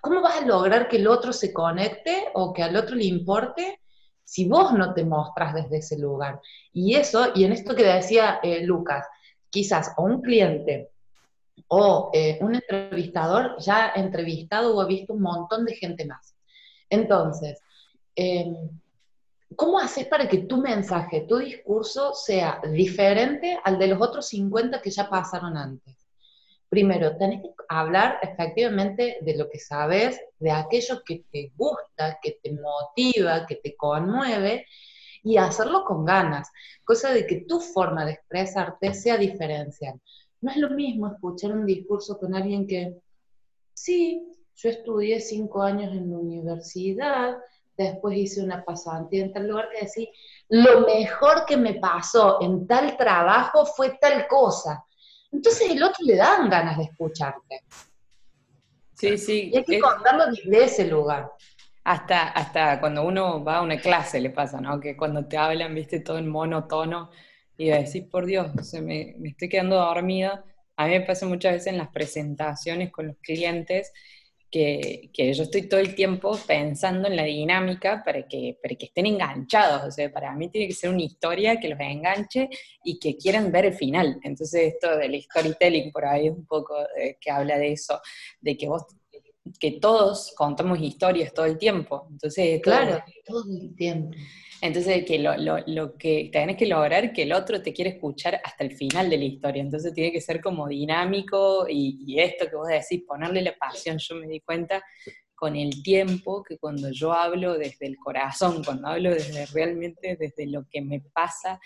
¿cómo 0.00 0.20
vas 0.20 0.42
a 0.42 0.46
lograr 0.46 0.88
que 0.88 0.96
el 0.96 1.08
otro 1.08 1.32
se 1.32 1.52
conecte 1.52 2.28
o 2.34 2.52
que 2.52 2.62
al 2.62 2.76
otro 2.76 2.94
le 2.94 3.04
importe 3.04 3.80
si 4.22 4.46
vos 4.46 4.72
no 4.72 4.94
te 4.94 5.04
mostras 5.04 5.54
desde 5.54 5.78
ese 5.78 5.98
lugar? 5.98 6.40
Y 6.72 6.94
eso, 6.94 7.32
y 7.34 7.44
en 7.44 7.52
esto 7.52 7.74
que 7.74 7.84
decía 7.84 8.40
eh, 8.42 8.64
Lucas, 8.64 9.06
quizás 9.50 9.92
a 9.96 10.02
un 10.02 10.20
cliente 10.20 10.90
o 11.68 12.10
eh, 12.12 12.38
un 12.40 12.54
entrevistador 12.54 13.56
ya 13.58 13.92
ha 13.92 14.00
entrevistado 14.00 14.74
o 14.74 14.80
ha 14.80 14.86
visto 14.86 15.12
un 15.12 15.22
montón 15.22 15.64
de 15.64 15.74
gente 15.74 16.04
más. 16.06 16.34
Entonces, 16.90 17.60
em, 18.16 18.54
¿cómo 19.54 19.78
haces 19.78 20.06
para 20.06 20.28
que 20.28 20.38
tu 20.38 20.58
mensaje, 20.58 21.22
tu 21.22 21.38
discurso 21.38 22.14
sea 22.14 22.60
diferente 22.72 23.58
al 23.64 23.78
de 23.78 23.88
los 23.88 24.00
otros 24.00 24.28
50 24.28 24.80
que 24.80 24.90
ya 24.90 25.08
pasaron 25.08 25.56
antes? 25.56 25.96
Primero, 26.68 27.16
tenés 27.16 27.42
que 27.42 27.50
hablar 27.68 28.18
efectivamente 28.22 29.18
de 29.22 29.36
lo 29.36 29.48
que 29.48 29.58
sabes, 29.58 30.20
de 30.38 30.50
aquello 30.50 31.02
que 31.04 31.24
te 31.30 31.52
gusta, 31.56 32.18
que 32.22 32.38
te 32.42 32.52
motiva, 32.52 33.46
que 33.46 33.56
te 33.56 33.74
conmueve, 33.74 34.66
y 35.22 35.36
hacerlo 35.36 35.84
con 35.84 36.04
ganas, 36.04 36.50
cosa 36.84 37.12
de 37.12 37.26
que 37.26 37.44
tu 37.46 37.60
forma 37.60 38.04
de 38.04 38.12
expresarte 38.12 38.94
sea 38.94 39.16
diferencial. 39.16 40.00
No 40.40 40.50
es 40.50 40.56
lo 40.56 40.70
mismo 40.70 41.08
escuchar 41.08 41.52
un 41.52 41.66
discurso 41.66 42.18
con 42.18 42.34
alguien 42.34 42.66
que, 42.66 42.96
sí, 43.74 44.22
yo 44.54 44.70
estudié 44.70 45.20
cinco 45.20 45.62
años 45.62 45.92
en 45.92 46.10
la 46.10 46.18
universidad, 46.18 47.36
después 47.76 48.18
hice 48.18 48.42
una 48.42 48.64
pasantía 48.64 49.24
en 49.24 49.32
tal 49.32 49.48
lugar 49.48 49.68
que 49.72 49.82
decir, 49.82 50.08
lo 50.48 50.80
mejor 50.80 51.44
que 51.46 51.56
me 51.56 51.74
pasó 51.74 52.42
en 52.42 52.66
tal 52.66 52.96
trabajo 52.96 53.64
fue 53.64 53.96
tal 54.00 54.26
cosa. 54.26 54.84
Entonces 55.30 55.70
el 55.70 55.82
otro 55.82 56.04
le 56.04 56.16
dan 56.16 56.48
ganas 56.50 56.76
de 56.76 56.84
escucharte. 56.84 57.62
Sí, 58.94 59.16
sí. 59.16 59.50
Y 59.52 59.58
hay 59.58 59.64
que 59.64 59.78
contarlo 59.78 60.26
desde 60.26 60.64
ese 60.64 60.88
lugar. 60.88 61.30
Hasta, 61.84 62.28
hasta 62.28 62.80
cuando 62.80 63.04
uno 63.04 63.42
va 63.42 63.58
a 63.58 63.62
una 63.62 63.78
clase 63.78 64.20
le 64.20 64.30
pasa, 64.30 64.60
¿no? 64.60 64.80
Que 64.80 64.96
cuando 64.96 65.24
te 65.26 65.38
hablan, 65.38 65.74
viste, 65.74 66.00
todo 66.00 66.18
en 66.18 66.28
monotono, 66.28 67.10
y 67.58 67.70
decís, 67.70 68.04
por 68.04 68.24
Dios, 68.24 68.52
me, 68.74 69.16
me, 69.18 69.30
estoy 69.30 69.48
quedando 69.48 69.76
dormida. 69.76 70.44
A 70.76 70.86
mí 70.86 70.92
me 70.92 71.00
pasa 71.00 71.26
muchas 71.26 71.54
veces 71.54 71.66
en 71.66 71.78
las 71.78 71.88
presentaciones 71.88 72.92
con 72.92 73.08
los 73.08 73.16
clientes 73.18 73.92
que, 74.48 75.10
que, 75.12 75.34
yo 75.34 75.42
estoy 75.42 75.68
todo 75.68 75.80
el 75.80 75.96
tiempo 75.96 76.38
pensando 76.46 77.08
en 77.08 77.16
la 77.16 77.24
dinámica 77.24 78.02
para 78.04 78.26
que, 78.28 78.56
para 78.62 78.76
que 78.76 78.86
estén 78.86 79.06
enganchados. 79.06 79.88
O 79.88 79.90
sea, 79.90 80.10
para 80.10 80.32
mí 80.36 80.48
tiene 80.48 80.68
que 80.68 80.74
ser 80.74 80.90
una 80.90 81.02
historia 81.02 81.58
que 81.58 81.68
los 81.68 81.80
enganche 81.80 82.48
y 82.84 83.00
que 83.00 83.16
quieran 83.16 83.50
ver 83.50 83.66
el 83.66 83.74
final. 83.74 84.20
Entonces, 84.22 84.74
esto 84.74 84.96
del 84.96 85.20
storytelling 85.20 85.90
por 85.90 86.06
ahí 86.06 86.28
es 86.28 86.32
un 86.32 86.46
poco 86.46 86.76
eh, 86.96 87.18
que 87.20 87.30
habla 87.30 87.58
de 87.58 87.72
eso, 87.72 88.00
de 88.40 88.56
que 88.56 88.68
vos 88.68 88.86
que 89.58 89.72
todos 89.80 90.34
contamos 90.36 90.78
historias 90.80 91.32
todo 91.32 91.46
el 91.46 91.58
tiempo. 91.58 92.06
Entonces, 92.10 92.60
claro, 92.62 93.02
todo 93.24 93.44
el 93.50 93.74
tiempo. 93.74 94.14
Entonces, 94.60 95.04
que 95.04 95.18
lo, 95.18 95.36
lo, 95.36 95.96
que 95.96 96.30
tenés 96.32 96.56
que 96.56 96.66
lograr 96.66 97.12
que 97.12 97.22
el 97.22 97.32
otro 97.32 97.62
te 97.62 97.72
quiere 97.72 97.90
escuchar 97.90 98.40
hasta 98.42 98.64
el 98.64 98.72
final 98.72 99.08
de 99.08 99.18
la 99.18 99.24
historia. 99.24 99.62
Entonces, 99.62 99.94
tiene 99.94 100.10
que 100.10 100.20
ser 100.20 100.40
como 100.40 100.66
dinámico 100.66 101.66
y, 101.68 102.18
esto 102.18 102.46
que 102.48 102.56
vos 102.56 102.68
decís, 102.68 103.04
ponerle 103.06 103.42
la 103.42 103.56
pasión. 103.56 103.98
Yo 103.98 104.16
me 104.16 104.26
di 104.26 104.40
cuenta 104.40 104.82
con 105.34 105.54
el 105.54 105.82
tiempo 105.84 106.42
que 106.42 106.58
cuando 106.58 106.90
yo 106.90 107.12
hablo 107.12 107.56
desde 107.56 107.86
el 107.86 107.96
corazón, 107.96 108.64
cuando 108.64 108.88
hablo 108.88 109.10
desde 109.10 109.46
realmente 109.46 110.16
desde 110.18 110.48
lo 110.48 110.66
que 110.68 110.82
me 110.82 111.00
pasa 111.00 111.60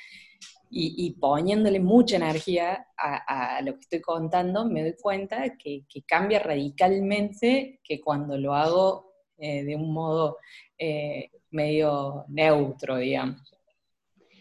y, 0.74 1.10
poniéndole 1.20 1.80
mucha 1.80 2.16
energía 2.16 2.86
a, 2.96 3.60
lo 3.62 3.74
que 3.74 3.80
estoy 3.80 4.00
contando, 4.00 4.64
me 4.64 4.82
doy 4.82 4.94
cuenta 5.00 5.56
que, 5.56 5.84
cambia 6.06 6.38
radicalmente 6.38 7.80
que 7.84 8.00
cuando 8.00 8.38
lo 8.38 8.54
hago 8.54 9.11
eh, 9.42 9.64
de 9.64 9.74
un 9.74 9.92
modo 9.92 10.38
eh, 10.78 11.30
medio 11.50 12.24
neutro, 12.28 12.96
digamos. 12.96 13.52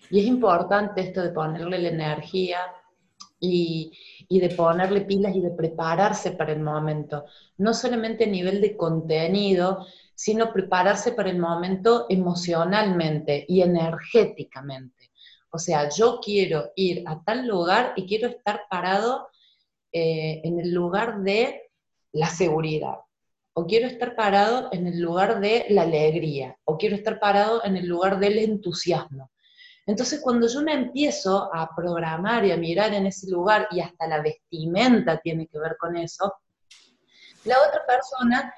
Y 0.09 0.19
es 0.19 0.25
importante 0.25 1.01
esto 1.01 1.21
de 1.21 1.31
ponerle 1.31 1.79
la 1.79 1.89
energía 1.89 2.59
y, 3.39 3.91
y, 4.29 4.39
de 4.39 4.49
ponerle 4.49 5.01
pilas 5.01 5.35
y 5.35 5.41
de 5.41 5.51
prepararse 5.51 6.33
para 6.33 6.51
el 6.53 6.59
momento. 6.59 7.25
No 7.57 7.73
solamente 7.73 8.25
a 8.25 8.27
nivel 8.27 8.61
de 8.61 8.77
contenido, 8.77 9.87
sino 10.13 10.53
prepararse 10.53 11.13
para 11.13 11.31
el 11.31 11.39
momento 11.39 12.05
emocionalmente 12.07 13.43
y 13.47 13.61
energéticamente. 13.61 15.09
O 15.49 15.57
sea, 15.57 15.89
yo 15.89 16.19
quiero 16.23 16.71
ir 16.75 17.03
a 17.07 17.23
tal 17.23 17.47
lugar 17.47 17.93
y 17.95 18.05
quiero 18.05 18.27
estar 18.27 18.61
parado 18.69 19.29
eh, 19.91 20.41
en 20.43 20.59
el 20.59 20.71
lugar 20.71 21.21
de 21.23 21.71
la 22.13 22.27
seguridad, 22.27 22.97
o 23.53 23.65
quiero 23.65 23.87
estar 23.87 24.15
parado 24.15 24.69
en 24.71 24.87
el 24.87 24.99
lugar 24.99 25.39
de 25.39 25.65
la 25.69 25.83
alegría, 25.83 26.57
o 26.63 26.77
quiero 26.77 26.95
estar 26.95 27.19
parado 27.19 27.63
en 27.63 27.75
el 27.75 27.87
lugar 27.87 28.19
del 28.19 28.37
entusiasmo. 28.39 29.31
Entonces, 29.85 30.21
cuando 30.21 30.47
yo 30.47 30.61
me 30.61 30.73
empiezo 30.73 31.53
a 31.53 31.69
programar 31.75 32.45
y 32.45 32.51
a 32.51 32.57
mirar 32.57 32.93
en 32.93 33.07
ese 33.07 33.29
lugar, 33.29 33.67
y 33.71 33.81
hasta 33.81 34.07
la 34.07 34.21
vestimenta 34.21 35.19
tiene 35.19 35.47
que 35.47 35.59
ver 35.59 35.75
con 35.77 35.97
eso, 35.97 36.33
la 37.45 37.57
otra 37.67 37.85
persona 37.85 38.53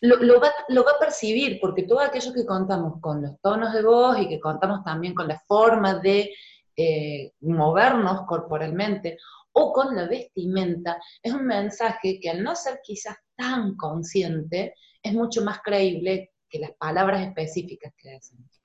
lo, 0.00 0.40
va, 0.40 0.50
lo, 0.68 0.84
va, 0.84 0.92
a 0.92 0.98
percibir, 0.98 1.58
porque 1.60 1.82
todo 1.82 2.00
aquello 2.00 2.32
que 2.32 2.46
contamos 2.46 2.94
con 3.00 3.20
los 3.20 3.38
tonos 3.42 3.72
de 3.74 3.82
voz 3.82 4.18
y 4.20 4.28
que 4.28 4.40
contamos 4.40 4.82
también 4.84 5.14
con 5.14 5.28
la 5.28 5.38
forma 5.46 5.94
de 5.94 6.32
eh, 6.76 7.32
movernos 7.40 8.22
corporalmente 8.26 9.18
o 9.52 9.72
con 9.72 9.94
la 9.94 10.06
vestimenta, 10.06 10.98
es 11.22 11.32
un 11.32 11.44
mensaje 11.44 12.18
que 12.20 12.30
al 12.30 12.42
no 12.42 12.54
ser 12.54 12.80
quizás 12.82 13.16
tan 13.40 13.74
consciente, 13.76 14.74
es 15.02 15.14
mucho 15.14 15.42
más 15.42 15.60
creíble 15.64 16.32
que 16.48 16.58
las 16.58 16.72
palabras 16.72 17.26
específicas 17.26 17.94
que 17.96 18.10
decimos. 18.10 18.60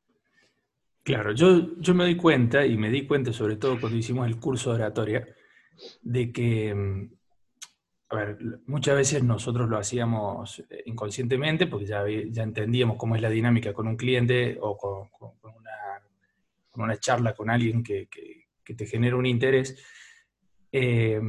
Claro, 1.01 1.31
yo, 1.31 1.77
yo 1.79 1.93
me 1.93 2.03
doy 2.03 2.17
cuenta, 2.17 2.65
y 2.65 2.75
me 2.75 2.89
di 2.89 3.07
cuenta 3.07 3.31
sobre 3.31 3.55
todo 3.55 3.79
cuando 3.79 3.97
hicimos 3.97 4.27
el 4.27 4.37
curso 4.37 4.71
de 4.71 4.75
oratoria, 4.75 5.25
de 6.01 6.31
que 6.31 6.73
mm, 6.73 7.15
a 8.09 8.15
ver, 8.15 8.37
muchas 8.67 8.95
veces 8.95 9.23
nosotros 9.23 9.67
lo 9.69 9.77
hacíamos 9.77 10.59
eh, 10.69 10.83
inconscientemente 10.85 11.67
porque 11.67 11.85
ya, 11.85 12.03
ya 12.29 12.43
entendíamos 12.43 12.97
cómo 12.97 13.15
es 13.15 13.21
la 13.21 13.29
dinámica 13.29 13.73
con 13.73 13.87
un 13.87 13.97
cliente 13.97 14.57
o 14.61 14.77
con, 14.77 15.09
una, 16.75 16.97
charla 16.97 17.33
con 17.33 17.49
alguien 17.49 17.83
que, 17.83 18.07
te 18.63 18.85
genera 18.85 19.15
un 19.15 19.25
interés. 19.25 19.81
Eh, 20.71 21.19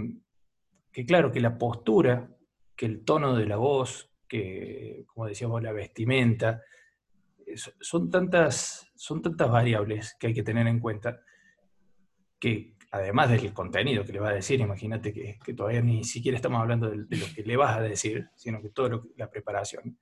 que 0.93 1.05
claro, 1.05 1.31
que 1.31 1.41
la 1.41 1.57
postura, 1.57 2.29
que 2.77 2.87
el 2.87 3.05
tono 3.05 3.37
de 3.37 3.47
la 3.47 3.57
voz, 3.57 4.11
que, 4.29 5.05
como 5.07 5.27
decíamos, 5.27 5.63
la 5.63 5.73
vestimenta, 5.73 6.63
son 7.81 8.11
tantas, 8.11 8.91
son 8.97 9.23
tantas 9.23 9.51
variables 9.51 10.17
que 10.19 10.29
hay 10.29 10.35
que 10.35 10.43
tener 10.43 10.67
en 10.67 10.81
cuenta 10.81 11.21
que, 12.39 12.75
además 12.91 13.31
del 13.31 13.53
contenido 13.53 14.05
que 14.05 14.13
le 14.13 14.21
va 14.21 14.31
a 14.31 14.35
decir, 14.35 14.61
imagínate 14.61 15.13
que, 15.13 15.39
todavía 15.55 15.81
ni 15.81 16.05
siquiera 16.05 16.37
estamos 16.37 16.61
hablando 16.61 16.91
de, 16.91 16.97
lo 16.97 17.27
que 17.35 17.43
le 17.43 17.57
vas 17.57 17.77
a 17.77 17.83
decir, 17.83 18.29
sino 18.35 18.61
que 18.61 18.71
todo 18.71 19.09
la 19.17 19.31
preparación. 19.31 19.99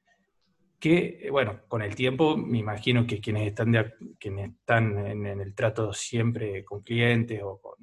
Que, 0.79 1.29
bueno, 1.31 1.63
con 1.69 1.83
el 1.83 1.95
tiempo 1.95 2.37
me 2.37 2.59
imagino 2.59 3.07
que 3.07 3.21
quienes 3.21 3.47
están, 3.47 3.73
quienes 4.19 4.51
están 4.51 5.07
en, 5.07 5.41
el 5.41 5.55
trato 5.55 5.93
siempre 5.93 6.65
con 6.65 6.83
clientes 6.83 7.41
o 7.43 7.61
con, 7.61 7.75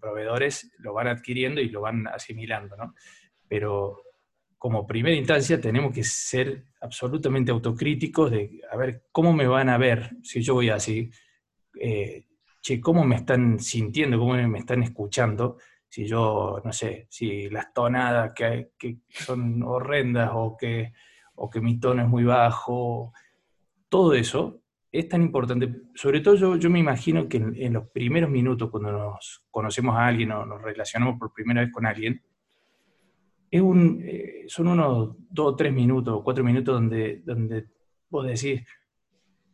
proveedores 0.00 0.72
lo 0.78 0.92
van 0.92 1.06
adquiriendo 1.06 1.60
y 1.60 1.68
lo 1.68 1.80
van 1.80 2.08
asimilando, 2.08 2.76
¿no? 2.76 2.94
Pero 3.46 4.02
como 4.58 4.86
primera 4.86 5.16
instancia 5.16 5.60
tenemos 5.60 5.92
que 5.92 6.02
ser 6.04 6.66
absolutamente 6.80 7.50
autocríticos 7.52 8.30
de, 8.30 8.60
a 8.70 8.76
ver, 8.76 9.04
¿cómo 9.12 9.32
me 9.32 9.46
van 9.46 9.68
a 9.68 9.78
ver 9.78 10.16
si 10.22 10.42
yo 10.42 10.54
voy 10.54 10.70
así? 10.70 11.10
Eh, 11.78 12.26
¿cómo 12.80 13.04
me 13.04 13.16
están 13.16 13.60
sintiendo? 13.60 14.18
¿Cómo 14.18 14.34
me 14.34 14.58
están 14.58 14.82
escuchando? 14.82 15.58
Si 15.88 16.06
yo, 16.06 16.60
no 16.64 16.72
sé, 16.72 17.06
si 17.10 17.48
las 17.48 17.72
tonadas 17.72 18.32
que, 18.34 18.70
son 19.08 19.62
horrendas 19.62 20.30
o 20.34 20.56
que, 20.58 20.92
o 21.36 21.48
que 21.48 21.60
mi 21.60 21.78
tono 21.78 22.02
es 22.02 22.08
muy 22.08 22.24
bajo, 22.24 23.12
todo 23.88 24.14
eso 24.14 24.62
es 24.90 25.08
tan 25.08 25.22
importante. 25.22 25.82
Sobre 25.94 26.20
todo 26.20 26.34
yo, 26.34 26.56
yo 26.56 26.70
me 26.70 26.78
imagino 26.78 27.28
que 27.28 27.36
en, 27.36 27.72
los 27.72 27.88
primeros 27.88 28.30
minutos, 28.30 28.70
cuando 28.70 28.92
nos 28.92 29.44
conocemos 29.50 29.96
a 29.96 30.06
alguien 30.06 30.32
o 30.32 30.44
nos 30.44 30.60
relacionamos 30.60 31.18
por 31.18 31.32
primera 31.32 31.60
vez 31.62 31.72
con 31.72 31.86
alguien, 31.86 32.22
es 33.50 33.60
un, 33.60 34.02
eh, 34.04 34.44
son 34.48 34.68
unos 34.68 35.16
dos 35.30 35.52
o 35.52 35.56
tres 35.56 35.72
minutos 35.72 36.14
o 36.14 36.24
cuatro 36.24 36.44
minutos 36.44 36.74
donde, 36.74 37.22
donde 37.24 37.66
vos 38.08 38.26
decís, 38.26 38.62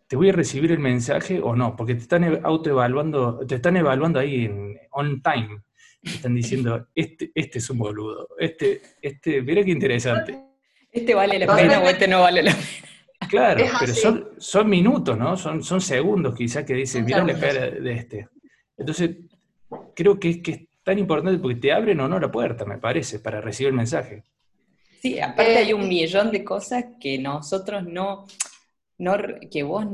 ¿te 0.09 0.17
voy 0.17 0.31
a 0.31 0.33
recibir 0.33 0.73
el 0.73 0.79
mensaje 0.79 1.41
o 1.41 1.55
no? 1.55 1.77
Porque 1.77 1.95
te 1.95 2.03
están 2.03 2.45
autoevaluando, 2.45 3.47
te 3.47 3.57
están 3.57 3.77
evaluando 3.77 4.19
ahí 4.19 4.45
en 4.47 4.79
on 4.91 5.23
time. 5.23 5.63
Te 6.03 6.11
están 6.11 6.35
diciendo, 6.35 6.89
este, 6.95 7.31
este 7.35 7.59
es 7.59 7.71
un 7.71 7.79
boludo, 7.79 8.29
este, 8.39 8.83
este, 9.01 9.41
mira 9.41 9.63
qué 9.63 9.71
interesante. 9.71 10.37
Este 10.91 11.15
vale 11.15 11.39
la 11.39 11.55
pena 11.55 11.81
o 11.81 11.85
este 11.85 12.09
no 12.09 12.21
vale 12.21 12.43
la 12.43 12.53
pena. 12.53 12.67
Claro, 13.29 13.65
pero 13.79 13.95
son, 13.95 14.31
son 14.37 14.69
minutos, 14.69 15.17
¿no? 15.17 15.37
Son, 15.37 15.63
son 15.63 15.81
segundos 15.81 16.35
quizás 16.35 16.65
que 16.65 16.75
dicen, 16.75 17.05
mira 17.05 17.25
la 17.25 17.39
cara 17.39 17.71
de 17.71 17.93
este. 17.93 18.29
Entonces, 18.77 19.17
creo 19.95 20.19
que 20.19 20.31
es, 20.31 20.39
que 20.39 20.51
es 20.51 20.61
tan 20.83 20.99
importante 20.99 21.41
porque 21.41 21.61
te 21.61 21.73
abren 21.73 22.01
o 22.01 22.09
no 22.09 22.19
la 22.19 22.31
puerta, 22.31 22.65
me 22.65 22.79
parece, 22.79 23.19
para 23.19 23.41
recibir 23.41 23.69
el 23.69 23.77
mensaje. 23.77 24.25
Sí, 25.01 25.19
aparte 25.21 25.57
hay 25.57 25.73
un 25.73 25.89
millón 25.89 26.31
de 26.31 26.45
cosas 26.45 26.85
que 27.01 27.19
nosotros 27.19 27.85
no, 27.85 28.27
no, 28.99 29.17
que 29.51 29.63
vos 29.63 29.87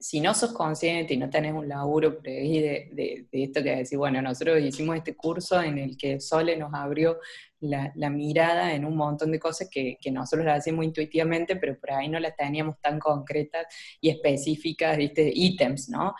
si 0.00 0.20
no 0.20 0.34
sos 0.34 0.52
consciente 0.52 1.14
y 1.14 1.16
no 1.16 1.30
tenés 1.30 1.52
un 1.52 1.68
laburo 1.68 2.18
preví 2.18 2.60
de, 2.60 3.26
esto 3.30 3.62
que 3.62 3.76
decir, 3.76 3.98
bueno, 3.98 4.20
nosotros 4.22 4.60
hicimos 4.60 4.96
este 4.96 5.14
curso 5.14 5.60
en 5.62 5.78
el 5.78 5.96
que 5.96 6.20
Sole 6.20 6.56
nos 6.56 6.72
abrió 6.74 7.18
la, 7.60 7.92
mirada 8.10 8.74
en 8.74 8.84
un 8.84 8.96
montón 8.96 9.32
de 9.32 9.38
cosas 9.38 9.68
que, 9.70 9.98
nosotros 10.12 10.44
las 10.44 10.58
hacemos 10.58 10.84
intuitivamente, 10.84 11.56
pero 11.56 11.78
por 11.78 11.92
ahí 11.92 12.08
no 12.08 12.18
las 12.20 12.36
teníamos 12.36 12.78
tan 12.80 12.98
concretas 12.98 13.66
y 14.00 14.10
específicas, 14.10 14.96
¿viste? 14.96 15.30
Ítems, 15.34 15.88
¿no? 15.88 16.14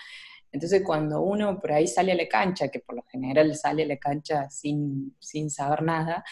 Entonces, 0.55 0.83
cuando 0.85 1.21
uno 1.21 1.59
por 1.59 1.73
ahí 1.73 1.89
sale 1.89 2.13
a 2.13 2.15
la 2.15 2.29
cancha, 2.29 2.69
que 2.69 2.79
por 2.79 2.95
lo 2.95 3.03
general 3.11 3.57
sale 3.57 3.83
a 3.83 3.87
la 3.87 3.97
cancha 3.97 4.49
sin, 4.49 5.17
sin 5.19 5.51
saber 5.51 5.83
nada, 5.83 6.25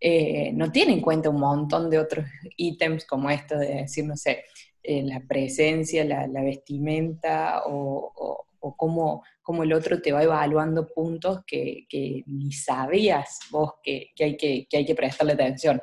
eh, 0.00 0.50
no 0.54 0.72
tiene 0.72 0.94
en 0.94 1.02
cuenta 1.02 1.28
un 1.28 1.40
montón 1.40 1.90
de 1.90 1.98
otros 1.98 2.24
ítems 2.56 3.04
como 3.04 3.28
esto 3.28 3.58
de 3.58 3.82
decir, 3.82 4.06
no 4.06 4.16
sé, 4.16 4.44
eh, 4.82 5.02
la 5.02 5.20
presencia, 5.20 6.06
la, 6.06 6.42
vestimenta 6.42 7.64
o, 7.66 8.46
cómo, 8.78 9.22
el 9.62 9.72
otro 9.74 10.00
te 10.00 10.10
va 10.10 10.22
evaluando 10.22 10.88
puntos 10.88 11.40
que, 11.46 11.86
ni 12.26 12.52
sabías 12.52 13.40
vos 13.50 13.74
que, 13.82 14.12
hay 14.18 14.38
que, 14.38 14.66
hay 14.72 14.86
que 14.86 14.94
prestarle 14.94 15.34
atención. 15.34 15.82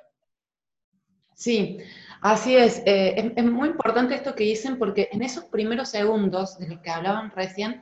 Sí, 1.36 1.78
así 2.24 2.56
es. 2.56 2.82
Eh, 2.86 3.32
es. 3.36 3.46
muy 3.46 3.70
importante 3.70 4.16
esto 4.16 4.34
que 4.34 4.44
dicen 4.44 4.80
porque 4.80 5.10
en 5.12 5.22
esos 5.22 5.46
primeros 5.46 5.90
segundos 5.90 6.58
de 6.58 6.70
los 6.70 6.80
que 6.80 6.90
hablaban 6.90 7.32
recién, 7.32 7.82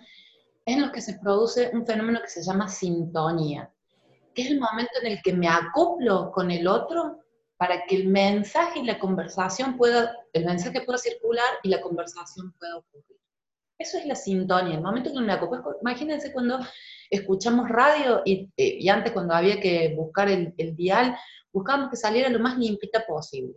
es 0.65 0.75
en 0.75 0.81
los 0.81 0.91
que 0.91 1.01
se 1.01 1.19
produce 1.19 1.71
un 1.73 1.85
fenómeno 1.85 2.19
que 2.21 2.27
se 2.27 2.43
llama 2.43 2.67
sintonía, 2.67 3.71
que 4.35 4.43
es 4.43 4.51
el 4.51 4.59
momento 4.59 4.91
en 5.01 5.11
el 5.11 5.21
que 5.21 5.33
me 5.33 5.47
acoplo 5.47 6.31
con 6.31 6.51
el 6.51 6.67
otro 6.67 7.19
para 7.57 7.85
que 7.85 7.95
el 7.95 8.07
mensaje 8.07 8.79
y 8.79 8.85
la 8.85 8.99
conversación 8.99 9.77
pueda, 9.77 10.17
el 10.33 10.45
mensaje 10.45 10.81
pueda 10.81 10.97
circular 10.97 11.45
y 11.63 11.69
la 11.69 11.79
conversación 11.79 12.51
pueda 12.59 12.77
ocurrir. 12.77 13.17
Eso 13.77 13.97
es 13.97 14.05
la 14.05 14.15
sintonía, 14.15 14.75
el 14.75 14.81
momento 14.81 15.11
que 15.11 15.19
me 15.19 15.33
acoplo. 15.33 15.77
Imagínense 15.81 16.31
cuando 16.31 16.59
escuchamos 17.09 17.69
radio 17.69 18.21
y, 18.25 18.49
eh, 18.57 18.77
y 18.79 18.89
antes 18.89 19.11
cuando 19.11 19.33
había 19.33 19.59
que 19.59 19.93
buscar 19.95 20.29
el, 20.29 20.53
el 20.57 20.75
dial, 20.75 21.15
buscábamos 21.51 21.89
que 21.89 21.97
saliera 21.97 22.29
lo 22.29 22.39
más 22.39 22.57
limpita 22.57 23.05
posible. 23.05 23.55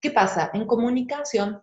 ¿Qué 0.00 0.10
pasa? 0.10 0.50
En 0.54 0.66
comunicación 0.66 1.62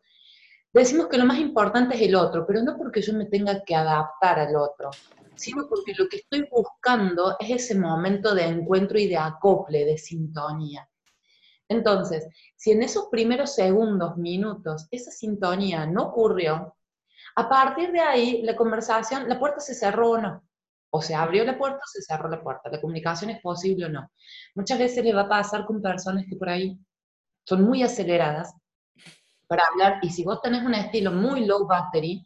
decimos 0.71 1.07
que 1.07 1.17
lo 1.17 1.25
más 1.25 1.39
importante 1.39 1.95
es 1.95 2.01
el 2.01 2.15
otro, 2.15 2.45
pero 2.45 2.61
no 2.61 2.77
porque 2.77 3.01
yo 3.01 3.13
me 3.13 3.25
tenga 3.25 3.63
que 3.63 3.75
adaptar 3.75 4.39
al 4.39 4.55
otro, 4.55 4.91
sino 5.35 5.67
porque 5.67 5.93
lo 5.97 6.07
que 6.07 6.17
estoy 6.17 6.47
buscando 6.51 7.35
es 7.39 7.49
ese 7.49 7.75
momento 7.79 8.35
de 8.35 8.43
encuentro 8.43 8.99
y 8.99 9.07
de 9.07 9.17
acople, 9.17 9.85
de 9.85 9.97
sintonía. 9.97 10.87
Entonces, 11.67 12.27
si 12.55 12.71
en 12.71 12.83
esos 12.83 13.07
primeros 13.07 13.55
segundos, 13.55 14.17
minutos, 14.17 14.87
esa 14.91 15.11
sintonía 15.11 15.85
no 15.85 16.09
ocurrió, 16.09 16.75
a 17.35 17.49
partir 17.49 17.91
de 17.91 17.99
ahí 17.99 18.41
la 18.43 18.55
conversación, 18.55 19.27
la 19.27 19.39
puerta 19.39 19.59
se 19.59 19.73
cerró 19.73 20.11
o 20.11 20.17
no. 20.17 20.43
O 20.89 21.01
se 21.01 21.13
abrió 21.13 21.43
la 21.43 21.57
puerta 21.57 21.77
o 21.77 21.87
se 21.87 22.01
cerró 22.01 22.29
la 22.29 22.41
puerta. 22.41 22.69
La 22.69 22.79
comunicación 22.79 23.29
es 23.29 23.41
posible 23.41 23.85
o 23.85 23.89
no. 23.89 24.09
Muchas 24.55 24.79
veces 24.79 25.03
le 25.03 25.13
va 25.13 25.23
a 25.23 25.29
pasar 25.29 25.65
con 25.65 25.81
personas 25.81 26.25
que 26.29 26.37
por 26.37 26.49
ahí 26.49 26.79
son 27.47 27.63
muy 27.63 27.81
aceleradas 27.81 28.53
para 29.47 29.63
hablar 29.67 29.99
y 30.01 30.09
si 30.09 30.23
vos 30.23 30.41
tenés 30.41 30.63
un 30.63 30.73
estilo 30.73 31.13
muy 31.13 31.45
low 31.45 31.65
battery, 31.65 32.25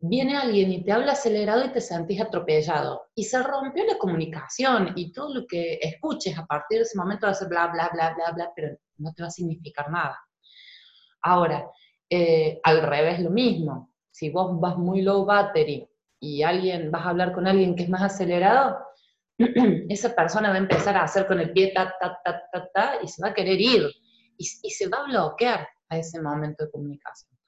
viene 0.00 0.36
alguien 0.36 0.72
y 0.72 0.84
te 0.84 0.90
habla 0.90 1.12
acelerado 1.12 1.64
y 1.64 1.72
te 1.72 1.80
sentís 1.80 2.20
atropellado. 2.20 3.10
Y 3.14 3.24
se 3.24 3.40
rompió 3.42 3.84
la 3.84 3.96
comunicación 3.96 4.92
y 4.96 5.12
todo 5.12 5.32
lo 5.32 5.46
que 5.46 5.78
escuches 5.80 6.36
a 6.36 6.46
partir 6.46 6.78
de 6.78 6.82
ese 6.82 6.98
momento 6.98 7.26
va 7.26 7.32
a 7.32 7.34
ser 7.34 7.48
bla, 7.48 7.68
bla, 7.68 7.90
bla, 7.92 8.12
bla, 8.14 8.32
bla, 8.32 8.52
pero 8.56 8.76
no 8.96 9.12
te 9.14 9.22
va 9.22 9.28
a 9.28 9.30
significar 9.30 9.88
nada. 9.88 10.18
Ahora, 11.22 11.70
eh, 12.10 12.60
al 12.64 12.82
revés 12.82 13.20
lo 13.20 13.30
mismo. 13.30 13.92
Si 14.10 14.30
vos 14.30 14.58
vas 14.60 14.76
muy 14.76 15.02
low 15.02 15.24
battery 15.24 15.88
y 16.18 16.42
alguien 16.42 16.90
vas 16.90 17.06
a 17.06 17.10
hablar 17.10 17.32
con 17.32 17.46
alguien 17.46 17.76
que 17.76 17.84
es 17.84 17.88
más 17.88 18.02
acelerado, 18.02 18.78
esa 19.38 20.12
persona 20.12 20.48
va 20.48 20.56
a 20.56 20.58
empezar 20.58 20.96
a 20.96 21.04
hacer 21.04 21.28
con 21.28 21.38
el 21.38 21.52
pie 21.52 21.72
ta, 21.72 21.94
ta, 22.00 22.18
ta, 22.24 22.42
ta, 22.50 22.68
ta, 22.74 22.92
y 23.00 23.06
se 23.06 23.22
va 23.22 23.28
a 23.28 23.34
querer 23.34 23.60
ir 23.60 23.88
y 24.38 24.70
se 24.70 24.88
va 24.88 24.98
a 24.98 25.04
bloquear 25.04 25.68
a 25.88 25.98
ese 25.98 26.22
momento 26.22 26.64
de 26.64 26.70
comunicación 26.70 27.38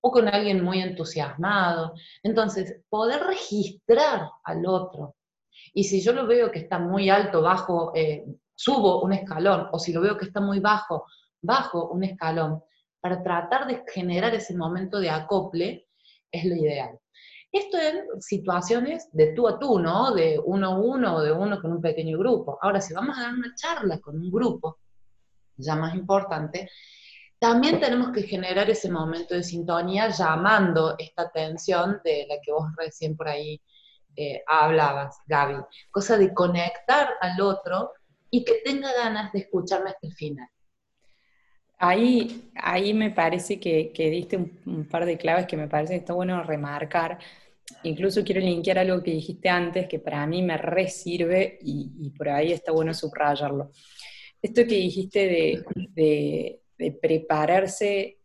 o 0.00 0.10
con 0.10 0.28
alguien 0.28 0.62
muy 0.62 0.80
entusiasmado. 0.80 1.94
Entonces, 2.22 2.80
poder 2.88 3.22
registrar 3.22 4.30
al 4.44 4.66
otro. 4.66 5.16
Y 5.74 5.84
si 5.84 6.00
yo 6.00 6.12
lo 6.12 6.26
veo 6.26 6.50
que 6.50 6.60
está 6.60 6.78
muy 6.78 7.10
alto, 7.10 7.42
bajo, 7.42 7.92
eh, 7.94 8.24
subo 8.54 9.02
un 9.02 9.12
escalón, 9.12 9.68
o 9.72 9.78
si 9.78 9.92
lo 9.92 10.00
veo 10.00 10.16
que 10.16 10.26
está 10.26 10.40
muy 10.40 10.60
bajo, 10.60 11.06
bajo 11.42 11.88
un 11.88 12.04
escalón, 12.04 12.62
para 13.00 13.22
tratar 13.22 13.66
de 13.66 13.84
generar 13.92 14.34
ese 14.34 14.56
momento 14.56 14.98
de 14.98 15.10
acople, 15.10 15.88
es 16.30 16.44
lo 16.44 16.54
ideal. 16.54 16.98
Esto 17.50 17.78
en 17.78 18.20
situaciones 18.20 19.08
de 19.12 19.32
tú 19.32 19.48
a 19.48 19.58
tú, 19.58 19.78
¿no? 19.78 20.12
De 20.12 20.38
uno 20.44 20.66
a 20.66 20.78
uno 20.78 21.16
o 21.16 21.22
de 21.22 21.32
uno 21.32 21.60
con 21.60 21.72
un 21.72 21.80
pequeño 21.80 22.18
grupo. 22.18 22.58
Ahora, 22.60 22.80
si 22.80 22.92
vamos 22.92 23.16
a 23.16 23.22
dar 23.22 23.32
una 23.32 23.54
charla 23.54 23.98
con 24.00 24.16
un 24.16 24.30
grupo, 24.30 24.78
ya 25.58 25.76
más 25.76 25.94
importante, 25.94 26.68
también 27.38 27.78
tenemos 27.78 28.10
que 28.10 28.22
generar 28.22 28.68
ese 28.68 28.90
momento 28.90 29.34
de 29.34 29.44
sintonía 29.44 30.08
llamando 30.08 30.96
esta 30.98 31.22
atención 31.22 32.00
de 32.04 32.26
la 32.28 32.36
que 32.42 32.50
vos 32.50 32.66
recién 32.76 33.16
por 33.16 33.28
ahí 33.28 33.60
eh, 34.16 34.42
hablabas, 34.48 35.20
Gaby. 35.26 35.62
Cosa 35.92 36.18
de 36.18 36.34
conectar 36.34 37.10
al 37.20 37.40
otro 37.40 37.92
y 38.30 38.44
que 38.44 38.54
tenga 38.64 38.92
ganas 38.92 39.32
de 39.32 39.40
escucharme 39.40 39.90
hasta 39.90 40.06
el 40.08 40.14
final. 40.14 40.48
Ahí, 41.78 42.50
ahí 42.56 42.92
me 42.92 43.12
parece 43.12 43.60
que, 43.60 43.92
diste 43.96 44.36
un, 44.36 44.88
par 44.90 45.06
de 45.06 45.16
claves 45.16 45.46
que 45.46 45.56
me 45.56 45.68
parece 45.68 45.92
que 45.92 46.00
está 46.00 46.14
bueno 46.14 46.42
remarcar. 46.42 47.20
Incluso 47.84 48.24
quiero 48.24 48.40
linkear 48.40 48.78
algo 48.78 49.00
que 49.00 49.12
dijiste 49.12 49.48
antes, 49.48 49.86
que 49.86 50.00
para 50.00 50.26
mí 50.26 50.42
me 50.42 50.56
resirve 50.56 51.56
y, 51.62 51.92
y 52.00 52.10
por 52.10 52.30
ahí 52.30 52.50
está 52.50 52.72
bueno 52.72 52.92
subrayarlo. 52.92 53.70
Esto 54.42 54.62
que 54.62 54.74
dijiste 54.74 55.64
de 55.94 56.60
de 56.78 56.92
prepararse 56.92 58.18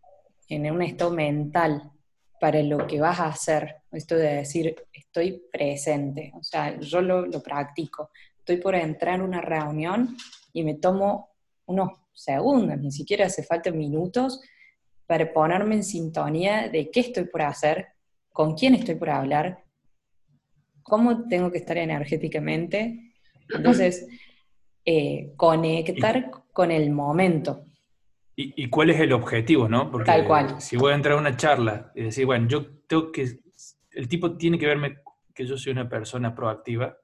en 0.47 0.71
un 0.71 0.83
estado 0.83 1.11
mental 1.11 1.91
para 2.39 2.61
lo 2.61 2.85
que 2.85 3.01
vas 3.01 3.19
a 3.19 3.27
hacer. 3.27 3.77
Esto 3.91 4.15
de 4.15 4.35
decir, 4.35 4.75
estoy 4.93 5.43
presente. 5.51 6.31
O 6.35 6.43
sea, 6.43 6.79
yo 6.79 7.01
lo, 7.01 7.29
practico. 7.41 8.11
Estoy 8.37 8.57
por 8.57 8.75
entrar 8.75 9.15
en 9.15 9.21
una 9.21 9.41
reunión 9.41 10.15
y 10.53 10.63
me 10.63 10.75
tomo 10.75 11.31
unos 11.65 11.91
segundos, 12.13 12.77
ni 12.77 12.91
siquiera 12.91 13.25
hace 13.25 13.41
falta 13.43 13.71
minutos, 13.71 14.41
para 15.07 15.31
ponerme 15.33 15.75
en 15.75 15.83
sintonía 15.83 16.69
de 16.69 16.91
qué 16.91 16.99
estoy 16.99 17.25
por 17.25 17.41
hacer, 17.41 17.87
con 18.31 18.55
quién 18.55 18.75
estoy 18.75 18.95
por 18.95 19.09
hablar, 19.09 19.63
cómo 20.83 21.27
tengo 21.27 21.51
que 21.51 21.57
estar 21.59 21.77
energéticamente. 21.77 23.13
Entonces, 23.49 24.05
eh, 24.85 25.33
conectar 25.37 26.31
con 26.51 26.71
el 26.71 26.91
momento. 26.91 27.65
¿Y, 28.35 28.67
cuál 28.69 28.89
es 28.89 28.99
el 28.99 29.13
objetivo, 29.13 29.69
no? 29.69 29.91
Porque 29.91 30.07
Tal 30.07 30.25
cual. 30.25 30.59
si 30.59 30.75
voy 30.75 30.91
a 30.91 30.95
entrar 30.95 31.15
a 31.15 31.19
una 31.19 31.37
charla 31.37 31.91
y 31.93 32.03
decir, 32.03 32.25
bueno, 32.25 32.47
yo 32.47 32.65
tengo 32.87 33.11
que, 33.11 33.27
el 33.91 34.07
tipo 34.07 34.35
tiene 34.37 34.57
que 34.57 34.65
verme 34.65 34.97
que 35.35 35.45
yo 35.45 35.55
soy 35.55 35.71
una 35.71 35.87
persona 35.87 36.33
proactiva, 36.33 36.97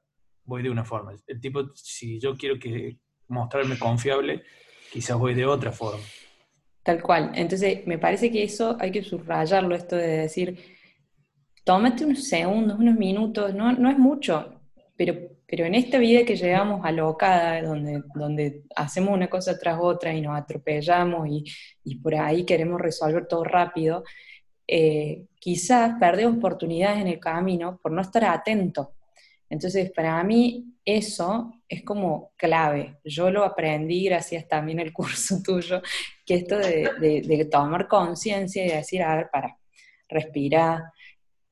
voy 0.44 0.64
de 0.64 0.72
una 0.72 0.84
forma. 0.84 1.14
El 1.28 1.40
tipo, 1.40 1.70
si 1.76 2.20
yo 2.20 2.36
quiero 2.36 2.58
que 2.58 2.98
mostrarme 3.28 3.78
confiable, 3.78 4.42
quizás 4.92 5.18
voy 5.18 5.36
de 5.36 5.46
otra 5.46 5.72
forma. 5.72 6.04
Tal 6.82 7.02
cual. 7.04 7.32
Entonces, 7.36 7.86
me 7.86 8.00
parece 8.00 8.32
que 8.32 8.42
eso 8.42 8.76
hay 8.80 8.92
que 8.92 9.04
subrayarlo, 9.04 9.76
esto 9.76 9.96
de 9.96 10.08
decir, 10.08 10.58
tómate 11.64 12.06
unos 12.06 12.24
segundos, 12.28 12.80
unos 12.80 12.96
minutos, 12.96 13.54
no, 13.54 13.72
no 13.74 13.90
es 13.92 14.00
mucho, 14.00 14.59
pero 15.50 15.66
en 15.66 15.76
esta 15.76 15.98
vida 15.98 16.26
que 16.26 16.36
llegamos 16.36 16.86
alocada, 16.86 17.62
donde, 17.62 18.04
donde 18.14 18.64
hacemos 18.76 19.14
una 19.14 19.30
cosa 19.30 19.58
tras 19.58 19.80
otra 19.82 20.14
y 20.14 20.22
nos 20.22 20.38
atropellamos 20.38 21.28
y, 21.28 21.44
y 21.84 21.96
por 21.96 22.16
ahí 22.16 22.46
queremos 22.46 22.80
resolver 22.80 23.28
todo 23.28 23.44
rápido, 23.44 24.04
eh, 24.68 25.26
quizás 25.40 25.96
perdemos 26.00 26.38
oportunidades 26.38 27.02
en 27.02 27.08
el 27.08 27.20
camino 27.20 27.80
por 27.82 27.92
no 27.92 28.02
estar 28.02 28.26
atento. 28.26 28.94
Entonces, 29.50 29.92
para 29.92 30.24
mí 30.24 30.76
eso 30.86 31.54
es 31.68 31.84
como 31.84 32.32
clave. 32.36 32.98
Yo 33.04 33.32
lo 33.32 33.44
aprendí 33.44 34.06
gracias 34.06 34.48
también 34.48 34.80
al 34.80 34.94
curso 34.94 35.38
tuyo, 35.44 35.82
que 36.26 36.36
esto 36.36 36.58
de, 36.58 37.24
de, 37.26 37.46
tomar 37.46 37.88
conciencia 37.88 38.64
y 38.64 38.70
decir, 38.70 39.02
a 39.02 39.16
ver, 39.16 39.30
para, 39.32 39.58
respirar, 40.10 40.84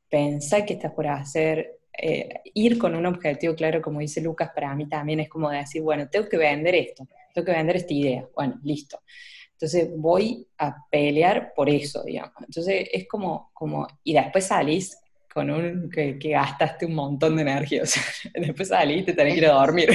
pensar 0.09 0.65
qué 0.65 0.73
estás 0.73 0.91
por 0.91 1.07
hacer, 1.07 1.76
eh, 1.97 2.41
ir 2.53 2.77
con 2.77 2.95
un 2.95 3.05
objetivo 3.05 3.55
claro, 3.55 3.81
como 3.81 3.99
dice 3.99 4.21
Lucas, 4.21 4.51
para 4.53 4.73
mí 4.75 4.87
también 4.87 5.19
es 5.19 5.29
como 5.29 5.49
decir, 5.49 5.81
bueno, 5.81 6.07
tengo 6.09 6.29
que 6.29 6.37
vender 6.37 6.75
esto, 6.75 7.07
tengo 7.33 7.45
que 7.45 7.51
vender 7.51 7.77
esta 7.77 7.93
idea, 7.93 8.27
bueno, 8.35 8.59
listo. 8.63 9.01
Entonces 9.53 9.89
voy 9.95 10.47
a 10.59 10.75
pelear 10.91 11.53
por 11.55 11.67
eso, 11.69 12.03
digamos. 12.03 12.33
Entonces 12.41 12.87
es 12.91 13.07
como, 13.07 13.49
como 13.53 13.87
y 14.03 14.13
después 14.13 14.45
salís 14.45 14.97
con 15.33 15.49
un, 15.49 15.89
que, 15.89 16.17
gastaste 16.19 16.85
un 16.85 16.93
montón 16.93 17.35
de 17.35 17.41
energía, 17.41 17.81
o 17.83 17.85
sea, 17.85 18.03
después 18.35 18.67
salís 18.67 19.01
y 19.01 19.05
te 19.05 19.13
tenés 19.13 19.33
que 19.33 19.39
ir 19.39 19.47
a 19.47 19.53
dormir. 19.53 19.89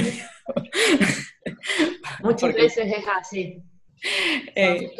Muchas 2.21 2.53
veces 2.55 2.91
es 2.91 3.05
así. 3.17 3.63
Eh, 4.55 4.91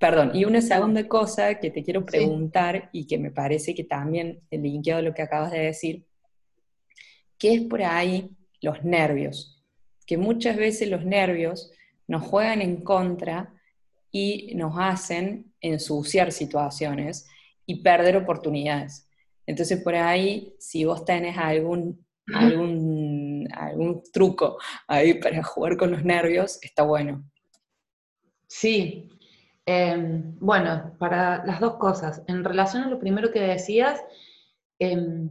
Perdón, 0.00 0.32
y 0.34 0.44
una 0.44 0.60
segunda 0.60 1.06
cosa 1.06 1.60
que 1.60 1.70
te 1.70 1.84
quiero 1.84 2.04
preguntar 2.04 2.90
y 2.92 3.06
que 3.06 3.18
me 3.18 3.30
parece 3.30 3.74
que 3.74 3.84
también 3.84 4.40
linkeo 4.50 4.96
a 4.96 5.02
lo 5.02 5.14
que 5.14 5.22
acabas 5.22 5.52
de 5.52 5.60
decir, 5.60 6.04
¿qué 7.38 7.54
es 7.54 7.62
por 7.62 7.82
ahí 7.82 8.36
los 8.60 8.82
nervios? 8.84 9.64
Que 10.04 10.18
muchas 10.18 10.56
veces 10.56 10.90
los 10.90 11.04
nervios 11.04 11.70
nos 12.08 12.24
juegan 12.24 12.62
en 12.62 12.82
contra 12.82 13.54
y 14.10 14.54
nos 14.56 14.74
hacen 14.76 15.52
ensuciar 15.60 16.32
situaciones 16.32 17.28
y 17.64 17.82
perder 17.82 18.16
oportunidades. 18.16 19.08
Entonces, 19.46 19.80
por 19.82 19.94
ahí, 19.94 20.54
si 20.58 20.84
vos 20.84 21.04
tenés 21.04 21.38
algún, 21.38 22.04
algún, 22.34 23.48
algún 23.52 24.02
truco 24.12 24.58
ahí 24.88 25.14
para 25.14 25.42
jugar 25.44 25.76
con 25.76 25.92
los 25.92 26.04
nervios, 26.04 26.58
está 26.62 26.82
bueno. 26.82 27.24
Sí, 28.48 29.10
em, 29.66 30.38
bueno, 30.38 30.94
para 30.98 31.44
las 31.44 31.60
dos 31.60 31.76
cosas. 31.76 32.22
En 32.28 32.44
relación 32.44 32.84
a 32.84 32.88
lo 32.88 32.98
primero 32.98 33.30
que 33.32 33.40
decías, 33.40 34.00
em, 34.78 35.28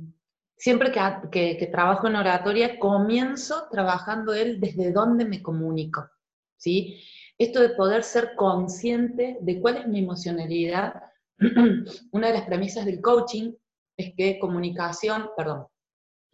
siempre 0.58 0.92
que, 0.92 1.58
que, 1.58 1.68
trabajo 1.68 2.08
en 2.08 2.16
oratoria, 2.18 2.80
comienzo 2.80 3.68
trabajando 3.72 4.34
él 4.34 4.60
desde 4.60 4.92
dónde 4.92 5.26
me 5.26 5.42
comunico. 5.42 6.10
¿sí? 6.58 7.02
Esto 7.38 7.62
de 7.62 7.70
poder 7.70 8.04
ser 8.04 8.36
consciente 8.36 9.38
de 9.42 9.60
cuál 9.60 9.78
es 9.78 9.88
mi 9.88 10.00
emocionalidad. 10.00 11.04
Una 12.12 12.28
de 12.28 12.34
las 12.34 12.46
premisas 12.46 12.86
del 12.86 13.02
coaching 13.02 13.54
es 13.98 14.14
que 14.16 14.40
comunicación, 14.40 15.30
perdón, 15.36 15.68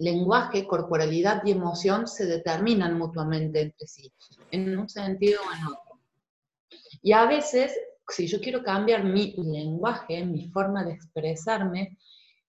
lenguaje, 0.02 0.66
corporalidad 0.66 1.44
y 1.46 1.52
emoción 1.52 2.08
se 2.08 2.26
determinan 2.26 2.98
mutuamente 2.98 3.62
entre 3.62 3.88
sí, 3.88 4.12
en 4.50 4.78
un 4.78 4.90
sentido 4.90 5.40
o 5.42 5.56
en 5.56 5.66
otro. 5.68 6.00
Y 7.04 7.12
a 7.14 7.26
veces, 7.26 7.72
si 8.12 8.28
yo 8.28 8.40
quiero 8.40 8.64
cambiar 8.64 9.04
mi 9.04 9.34
lenguaje, 9.38 10.26
mi 10.26 10.50
forma 10.50 10.84
de 10.84 10.94
expresarme, 10.94 11.98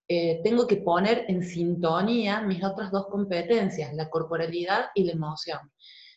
eh, 0.09 0.41
tengo 0.43 0.67
que 0.67 0.77
poner 0.77 1.25
en 1.29 1.43
sintonía 1.43 2.43
mis 2.43 2.63
otras 2.63 2.91
dos 2.91 3.07
competencias, 3.07 3.95
la 3.95 4.11
corporalidad 4.11 4.87
y 4.95 5.05
la 5.05 5.13
emoción. 5.13 5.61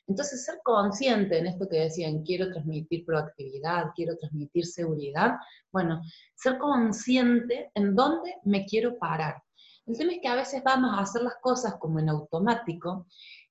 Entonces, 0.08 0.46
ser 0.46 0.60
consciente 0.64 1.40
en 1.40 1.48
esto 1.48 1.68
que 1.68 1.80
decían, 1.80 2.24
quiero 2.24 2.52
transmitir 2.52 3.06
proactividad, 3.06 3.86
quiero 3.96 4.16
transmitir 4.18 4.66
seguridad, 4.66 5.34
bueno, 5.72 6.02
ser 6.36 6.58
consciente 6.60 7.72
en 7.74 7.96
dónde 7.96 8.36
me 8.44 8.66
quiero 8.66 8.98
parar. 9.00 9.42
El 9.86 9.98
tema 9.98 10.14
es 10.14 10.20
que 10.22 10.28
a 10.28 10.36
veces 10.36 10.64
vamos 10.64 10.92
a 10.94 11.02
hacer 11.02 11.22
las 11.22 11.36
cosas 11.42 11.76
como 11.80 12.00
en 12.00 12.10
automático 12.10 13.08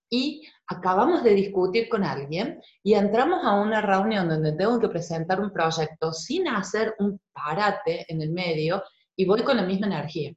y 0.08 0.42
acabamos 0.66 1.22
de 1.22 1.34
discutir 1.34 1.88
con 1.88 2.04
alguien 2.04 2.60
y 2.82 2.94
entramos 2.94 3.44
a 3.44 3.54
una 3.54 3.80
reunión 3.80 4.28
donde 4.28 4.52
tengo 4.52 4.80
que 4.80 4.88
presentar 4.88 5.40
un 5.40 5.52
proyecto 5.52 6.12
sin 6.12 6.48
hacer 6.48 6.94
un 6.98 7.20
parate 7.32 8.06
en 8.08 8.22
el 8.22 8.30
medio 8.30 8.82
y 9.16 9.26
voy 9.26 9.42
con 9.42 9.56
la 9.56 9.62
misma 9.62 9.86
energía. 9.86 10.32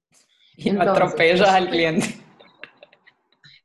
Y 0.56 0.70
atropellas 0.78 1.50
al 1.50 1.70
cliente. 1.70 2.22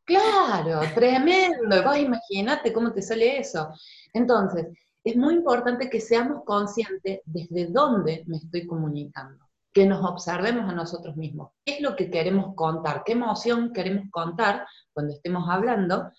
Claro, 0.04 0.80
tremendo. 0.96 1.82
Vos 1.84 1.96
imagínate 1.96 2.72
cómo 2.72 2.92
te 2.92 3.00
sale 3.00 3.38
eso. 3.38 3.72
Entonces, 4.12 4.66
es 5.04 5.16
muy 5.16 5.34
importante 5.34 5.88
que 5.88 6.00
seamos 6.00 6.42
conscientes 6.44 7.20
desde 7.24 7.66
dónde 7.66 8.24
me 8.26 8.38
estoy 8.38 8.66
comunicando, 8.66 9.44
que 9.72 9.86
nos 9.86 10.04
observemos 10.04 10.68
a 10.68 10.74
nosotros 10.74 11.16
mismos. 11.16 11.52
¿Qué 11.64 11.76
es 11.76 11.80
lo 11.80 11.94
que 11.94 12.10
queremos 12.10 12.54
contar? 12.56 13.04
¿Qué 13.04 13.12
emoción 13.12 13.72
queremos 13.72 14.10
contar 14.10 14.66
cuando 14.92 15.14
estemos 15.14 15.48
hablando? 15.48 16.10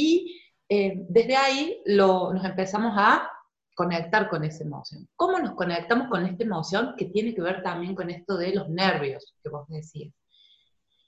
Y 0.00 0.40
eh, 0.66 1.04
desde 1.08 1.36
ahí 1.36 1.82
nos 1.84 2.42
empezamos 2.42 2.94
a 2.96 3.30
conectar 3.74 4.30
con 4.30 4.44
esa 4.44 4.64
emoción. 4.64 5.06
¿Cómo 5.14 5.38
nos 5.38 5.54
conectamos 5.54 6.08
con 6.08 6.24
esta 6.24 6.42
emoción 6.42 6.94
que 6.96 7.06
tiene 7.06 7.34
que 7.34 7.42
ver 7.42 7.62
también 7.62 7.94
con 7.94 8.08
esto 8.08 8.38
de 8.38 8.54
los 8.54 8.70
nervios 8.70 9.34
que 9.42 9.50
vos 9.50 9.68
decías? 9.68 10.14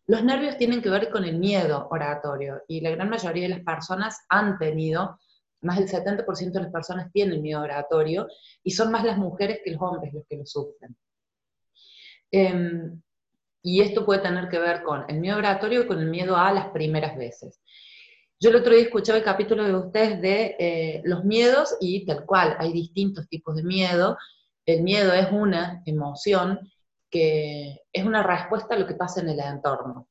Los 0.07 0.23
nervios 0.25 0.59
tienen 0.59 0.83
que 0.83 0.91
ver 0.91 1.11
con 1.11 1.25
el 1.25 1.39
miedo 1.39 1.89
oratorio 1.91 2.63
y 2.69 2.83
la 2.83 2.91
gran 2.91 3.09
mayoría 3.09 3.45
de 3.45 3.55
las 3.55 3.65
personas 3.65 4.19
han 4.29 4.59
tenido, 4.59 5.19
más 5.63 5.79
del 5.79 5.89
70% 5.89 6.53
de 6.53 6.61
las 6.61 6.73
personas 6.73 7.11
tienen 7.13 7.41
miedo 7.41 7.63
oratorio 7.63 8.27
y 8.63 8.73
son 8.73 8.91
más 8.91 9.05
las 9.05 9.17
mujeres 9.17 9.61
que 9.65 9.71
los 9.71 9.81
hombres 9.81 10.13
los 10.13 10.25
que 10.29 10.37
lo 10.37 10.45
sufren. 10.45 10.95
Em, 12.31 13.01
y 13.63 13.81
esto 13.81 14.05
puede 14.05 14.21
tener 14.21 14.49
que 14.51 14.59
ver 14.59 14.83
con 14.83 15.05
el 15.09 15.19
miedo 15.19 15.39
oratorio 15.39 15.83
y 15.83 15.87
con 15.87 15.99
el 15.99 16.11
miedo 16.11 16.37
a 16.37 16.53
las 16.53 16.69
primeras 16.69 17.17
veces. 17.17 17.63
Yo 18.43 18.51
el 18.51 18.57
otro 18.57 18.75
día 18.75 18.83
escuchaba 18.83 19.19
el 19.19 19.25
capítulo 19.25 19.63
de 19.63 19.73
ustedes 19.73 20.21
de 20.21 20.57
eh, 20.59 21.03
los 21.05 21.25
miedos 21.25 21.77
y 21.79 22.05
tal 22.05 22.27
cual, 22.27 22.57
hay 22.59 22.73
distintos 22.73 23.29
tipos 23.29 23.55
de 23.55 23.63
miedo. 23.63 24.19
El 24.67 24.83
miedo 24.83 25.13
es 25.13 25.31
una 25.31 25.81
emoción 25.87 26.59
que 27.09 27.83
es 27.93 28.05
una 28.05 28.25
respuesta 28.25 28.75
a 28.75 28.79
lo 28.81 28.89
que 28.89 28.97
pasa 28.97 29.21
en 29.21 29.29
el 29.29 29.39
entorno. 29.39 30.09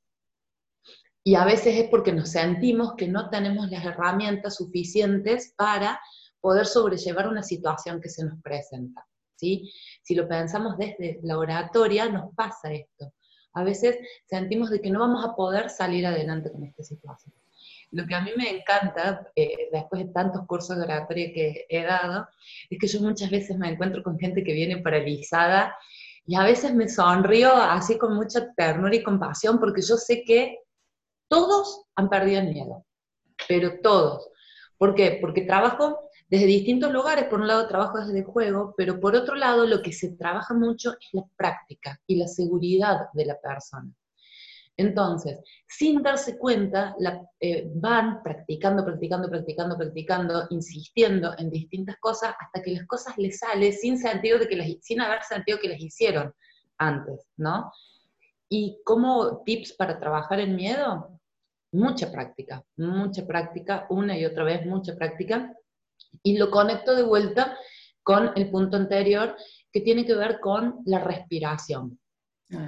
Y 1.25 1.35
a 1.35 1.43
veces 1.43 1.75
es 1.75 1.89
porque 1.89 2.13
nos 2.13 2.29
sentimos 2.29 2.93
que 2.95 3.09
no 3.09 3.29
tenemos 3.29 3.69
las 3.69 3.83
herramientas 3.83 4.55
suficientes 4.55 5.53
para 5.57 5.99
poder 6.39 6.65
sobrellevar 6.67 7.27
una 7.27 7.43
situación 7.43 7.99
que 7.99 8.07
se 8.07 8.23
nos 8.23 8.41
presenta. 8.41 9.05
¿sí? 9.35 9.73
Si 10.03 10.15
lo 10.15 10.25
pensamos 10.29 10.77
desde 10.77 11.19
la 11.23 11.37
oratoria, 11.37 12.07
nos 12.07 12.33
pasa 12.33 12.71
esto. 12.71 13.11
A 13.51 13.65
veces 13.65 13.97
sentimos 14.25 14.69
de 14.69 14.79
que 14.79 14.89
no 14.89 15.01
vamos 15.01 15.25
a 15.25 15.35
poder 15.35 15.69
salir 15.69 16.07
adelante 16.07 16.49
con 16.49 16.63
esta 16.63 16.81
situación. 16.81 17.40
Lo 17.91 18.05
que 18.07 18.15
a 18.15 18.21
mí 18.21 18.31
me 18.37 18.49
encanta, 18.49 19.27
eh, 19.35 19.69
después 19.71 20.05
de 20.05 20.13
tantos 20.13 20.45
cursos 20.47 20.77
de 20.77 20.83
oratoria 20.83 21.33
que 21.33 21.65
he 21.69 21.83
dado, 21.83 22.27
es 22.69 22.79
que 22.79 22.87
yo 22.87 23.01
muchas 23.01 23.29
veces 23.29 23.57
me 23.57 23.69
encuentro 23.69 24.01
con 24.01 24.17
gente 24.17 24.43
que 24.43 24.53
viene 24.53 24.77
paralizada 24.77 25.75
y 26.25 26.35
a 26.35 26.43
veces 26.43 26.73
me 26.73 26.87
sonrío 26.87 27.53
así 27.53 27.97
con 27.97 28.15
mucha 28.15 28.53
ternura 28.53 28.95
y 28.95 29.03
compasión 29.03 29.59
porque 29.59 29.81
yo 29.81 29.97
sé 29.97 30.23
que 30.23 30.59
todos 31.27 31.85
han 31.95 32.09
perdido 32.09 32.41
el 32.41 32.53
miedo, 32.53 32.85
pero 33.47 33.79
todos. 33.81 34.29
¿Por 34.77 34.95
qué? 34.95 35.17
Porque 35.21 35.41
trabajo 35.41 36.09
desde 36.31 36.45
distintos 36.45 36.91
lugares. 36.91 37.25
Por 37.25 37.41
un 37.41 37.47
lado 37.47 37.67
trabajo 37.67 37.99
desde 37.99 38.19
el 38.19 38.25
juego, 38.25 38.73
pero 38.77 38.99
por 38.99 39.15
otro 39.15 39.35
lado 39.35 39.67
lo 39.67 39.81
que 39.81 39.91
se 39.91 40.13
trabaja 40.13 40.53
mucho 40.53 40.93
es 40.93 41.09
la 41.11 41.23
práctica 41.35 41.99
y 42.07 42.15
la 42.15 42.27
seguridad 42.27 43.09
de 43.13 43.25
la 43.25 43.39
persona. 43.39 43.91
Entonces, 44.77 45.37
sin 45.67 46.01
darse 46.01 46.37
cuenta, 46.37 46.95
la, 46.99 47.21
eh, 47.39 47.69
van 47.75 48.23
practicando, 48.23 48.83
practicando, 48.85 49.29
practicando, 49.29 49.77
practicando, 49.77 50.47
insistiendo 50.49 51.33
en 51.37 51.49
distintas 51.49 51.97
cosas 51.99 52.33
hasta 52.39 52.61
que 52.61 52.71
las 52.71 52.87
cosas 52.87 53.17
les 53.17 53.39
salen 53.39 53.73
sin 53.73 53.97
sentido 53.97 54.39
de 54.39 54.47
que 54.47 54.55
las, 54.55 54.67
sin 54.81 55.01
haber 55.01 55.23
sentido 55.23 55.59
que 55.59 55.69
las 55.69 55.79
hicieron 55.79 56.33
antes, 56.77 57.27
¿no? 57.37 57.71
Y 58.49 58.81
como 58.83 59.43
tips 59.43 59.73
para 59.73 59.99
trabajar 59.99 60.39
el 60.39 60.55
miedo, 60.55 61.19
mucha 61.71 62.11
práctica, 62.11 62.63
mucha 62.77 63.25
práctica, 63.25 63.85
una 63.89 64.17
y 64.17 64.25
otra 64.25 64.43
vez 64.43 64.65
mucha 64.65 64.95
práctica. 64.95 65.53
Y 66.23 66.37
lo 66.37 66.51
conecto 66.51 66.95
de 66.95 67.03
vuelta 67.03 67.57
con 68.03 68.31
el 68.35 68.49
punto 68.49 68.77
anterior 68.77 69.35
que 69.71 69.81
tiene 69.81 70.05
que 70.05 70.15
ver 70.15 70.39
con 70.39 70.79
la 70.85 70.99
respiración. 70.99 71.99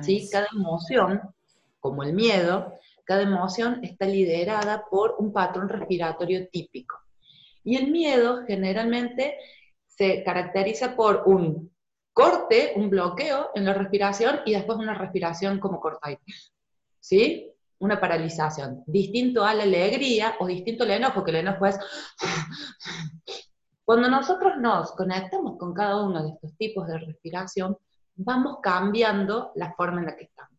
¿sí? 0.01 0.29
Cada 0.31 0.47
emoción 0.53 1.21
como 1.83 2.01
el 2.03 2.13
miedo, 2.13 2.79
cada 3.03 3.23
emoción 3.23 3.83
está 3.83 4.05
liderada 4.05 4.85
por 4.89 5.17
un 5.19 5.33
patrón 5.33 5.67
respiratorio 5.67 6.47
típico. 6.47 6.95
Y 7.65 7.75
el 7.75 7.91
miedo 7.91 8.45
generalmente 8.47 9.37
se 9.85 10.23
caracteriza 10.23 10.95
por 10.95 11.23
un 11.25 11.73
corte, 12.13 12.71
un 12.77 12.89
bloqueo 12.89 13.49
en 13.53 13.65
la 13.65 13.73
respiración 13.73 14.39
y 14.45 14.53
después 14.53 14.77
una 14.77 14.93
respiración 14.93 15.59
como 15.59 15.81
corta. 15.81 16.17
¿Sí? 17.01 17.51
Una 17.79 17.99
paralización. 17.99 18.85
Distinto 18.87 19.43
a 19.43 19.53
la 19.53 19.63
alegría 19.63 20.35
o 20.39 20.47
distinto 20.47 20.85
al 20.85 20.91
enojo, 20.91 21.21
que 21.21 21.31
el 21.31 21.37
enojo 21.37 21.65
es... 21.65 21.77
Cuando 23.83 24.09
nosotros 24.09 24.53
nos 24.57 24.93
conectamos 24.93 25.57
con 25.57 25.73
cada 25.73 26.01
uno 26.01 26.23
de 26.23 26.29
estos 26.29 26.55
tipos 26.55 26.87
de 26.87 26.97
respiración, 26.99 27.77
vamos 28.15 28.59
cambiando 28.63 29.51
la 29.55 29.73
forma 29.73 29.99
en 29.99 30.05
la 30.05 30.15
que 30.15 30.23
estamos. 30.23 30.52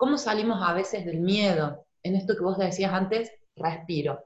¿Cómo 0.00 0.16
salimos 0.16 0.66
a 0.66 0.72
veces 0.72 1.04
del 1.04 1.20
miedo? 1.20 1.86
En 2.02 2.16
esto 2.16 2.34
que 2.34 2.42
vos 2.42 2.56
decías 2.56 2.90
antes, 2.90 3.30
respiro. 3.54 4.24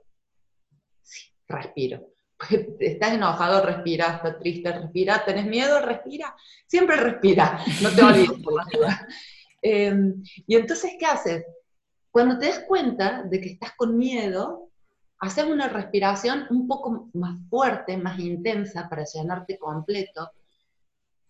Sí, 1.03 1.33
respiro. 1.49 2.11
Estás 2.79 3.15
enojado, 3.15 3.61
respira, 3.61 4.15
estás 4.15 4.39
triste, 4.39 4.71
respira, 4.71 5.25
tenés 5.25 5.47
miedo, 5.47 5.81
respira, 5.81 6.33
siempre 6.69 6.97
respira, 6.97 7.59
no 7.83 7.91
te 7.91 8.03
olvides 8.05 8.41
por 8.41 8.55
la 8.55 8.67
duda. 8.73 9.09
Em, 9.63 10.23
y 10.47 10.55
entonces, 10.55 10.93
¿qué 10.97 11.07
haces? 11.07 11.45
Cuando 12.13 12.39
te 12.39 12.47
das 12.47 12.61
cuenta 12.69 13.25
de 13.25 13.41
que 13.41 13.49
estás 13.49 13.73
con 13.75 13.97
miedo, 13.97 14.69
haces 15.19 15.45
una 15.45 15.69
respiración 15.69 16.47
un 16.51 16.69
poco 16.69 17.09
más 17.15 17.37
fuerte, 17.49 17.97
más 17.97 18.21
intensa 18.21 18.89
para 18.89 19.05
llenarte 19.05 19.59
completo, 19.59 20.31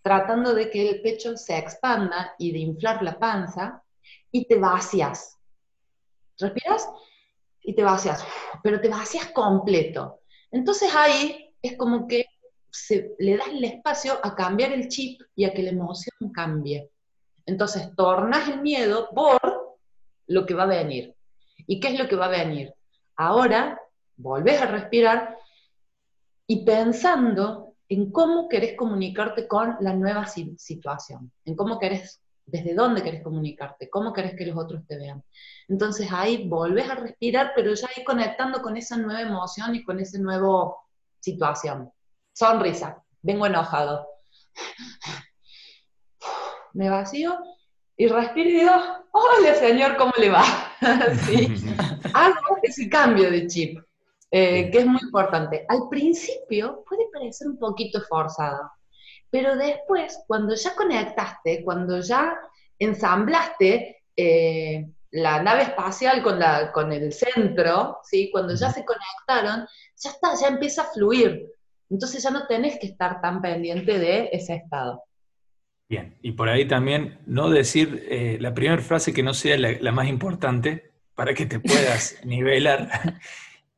tratando 0.03 0.53
de 0.53 0.69
que 0.69 0.91
el 0.91 1.01
pecho 1.01 1.35
se 1.37 1.57
expanda 1.57 2.35
y 2.39 2.53
de 2.53 2.59
inflar 2.59 3.03
la 3.03 3.19
panza, 3.19 3.84
y 4.31 4.47
te 4.47 4.59
vacías. 4.59 5.39
Respiras 6.39 6.89
y 7.63 7.75
te 7.75 7.83
vacías, 7.83 8.25
pero 8.63 8.81
te 8.81 8.89
vacías 8.89 9.31
completo. 9.31 10.21
Entonces 10.51 10.95
ahí 10.95 11.55
es 11.63 11.77
como 11.77 12.07
que 12.07 12.27
le 13.19 13.37
das 13.37 13.49
el 13.49 13.65
espacio 13.65 14.19
a 14.23 14.35
cambiar 14.35 14.73
el 14.73 14.89
chip 14.89 15.21
y 15.35 15.45
a 15.45 15.55
que 15.55 15.63
la 15.63 15.71
emoción 15.71 16.33
cambie. 16.33 16.91
Entonces, 17.47 17.95
tornas 17.95 18.49
el 18.49 18.63
miedo 18.63 19.11
por 19.15 19.79
lo 20.27 20.47
que 20.47 20.55
va 20.55 20.65
a 20.65 20.67
venir. 20.67 21.15
¿Y 21.67 21.79
qué 21.81 21.89
es 21.89 21.99
lo 21.99 22.09
que 22.09 22.17
va 22.17 22.27
a 22.27 22.45
venir? 22.45 22.73
Ahora, 23.17 23.81
volvés 24.17 24.61
a 24.61 24.67
respirar 24.67 25.39
y 26.47 26.65
pensando 26.65 27.75
en 27.89 28.11
cómo 28.11 28.49
querés 28.49 28.77
comunicarte 28.77 29.47
con 29.47 29.77
la 29.81 29.95
nueva 29.95 30.27
situación, 30.27 31.33
en 31.45 31.55
cómo 31.55 31.79
querés, 31.79 32.23
desde 32.47 32.75
dónde 32.75 33.03
querés 33.03 33.23
comunicarte, 33.23 33.89
cómo 33.89 34.13
querés 34.13 34.35
que 34.37 34.47
los 34.47 34.57
otros 34.57 34.87
te 34.87 34.97
vean. 34.97 35.23
Entonces 35.69 36.09
ahí 36.13 36.47
volvés 36.49 36.89
a 36.91 36.97
respirar, 36.97 37.53
pero 37.57 37.75
ya 37.75 37.89
ahí 37.95 38.05
conectando 38.05 38.61
con 38.63 38.77
esa 38.77 38.97
nueva 38.97 39.23
emoción 39.23 39.75
y 39.75 39.85
con 39.85 39.99
esa 40.01 40.19
nueva 40.19 40.75
situación. 41.21 41.91
Sonrisa, 42.33 43.03
vengo 43.23 43.47
enojado. 43.47 44.07
Me 46.75 46.91
vacío 46.91 47.39
y 47.97 48.09
respiro 48.09 48.51
y 48.51 48.53
digo, 48.55 48.73
hola 49.13 49.55
señor, 49.55 49.97
¿cómo 49.97 50.13
le 50.19 50.31
va? 50.31 50.45
Hago 52.15 52.59
ese 52.63 52.89
cambio 52.89 53.31
de 53.31 53.47
chip, 53.47 53.79
eh, 54.31 54.71
que 54.71 54.79
es 54.79 54.87
muy 54.87 55.01
importante. 55.01 55.65
Al 55.69 55.89
principio 55.89 56.85
puede 56.89 57.05
parecer 57.13 57.49
un 57.49 57.59
poquito 57.59 58.01
forzado, 58.03 58.71
pero 59.35 59.57
después, 59.57 60.23
cuando 60.29 60.55
ya 60.55 60.77
conectaste, 60.77 61.65
cuando 61.65 61.99
ya 61.99 62.39
ensamblaste 62.79 64.05
eh, 64.17 64.87
la 65.11 65.43
nave 65.43 65.63
espacial 65.63 66.23
con, 66.23 66.39
la, 66.39 66.71
con 66.71 66.93
el 66.93 67.13
centro, 67.13 67.99
¿sí? 68.05 68.31
cuando 68.31 68.55
ya 68.55 68.71
se 68.71 68.85
conectaron, 68.85 69.67
ya 69.97 70.11
está, 70.11 70.37
ya 70.41 70.47
empieza 70.47 70.83
a 70.83 70.93
fluir. 70.93 71.49
Entonces 71.91 72.23
ya 72.23 72.31
no 72.31 72.47
tenés 72.47 72.79
que 72.79 72.87
estar 72.87 73.21
tan 73.21 73.43
pendiente 73.43 73.99
de 73.99 74.29
ese 74.31 74.55
estado. 74.55 75.03
Bien, 75.89 76.17
y 76.23 76.31
por 76.31 76.49
ahí 76.49 76.69
también 76.69 77.19
no 77.27 77.51
decir 77.51 78.07
eh, 78.09 78.39
la 78.41 78.55
primera 78.55 78.81
frase 78.81 79.13
que 79.13 79.25
no 79.25 79.35
sea 79.35 79.59
la, 79.59 79.91
más 79.91 80.07
importante 80.07 80.93
para 81.17 81.35
que 81.35 81.47
te 81.47 81.59
puedas 81.59 82.21
nivelar 82.25 82.89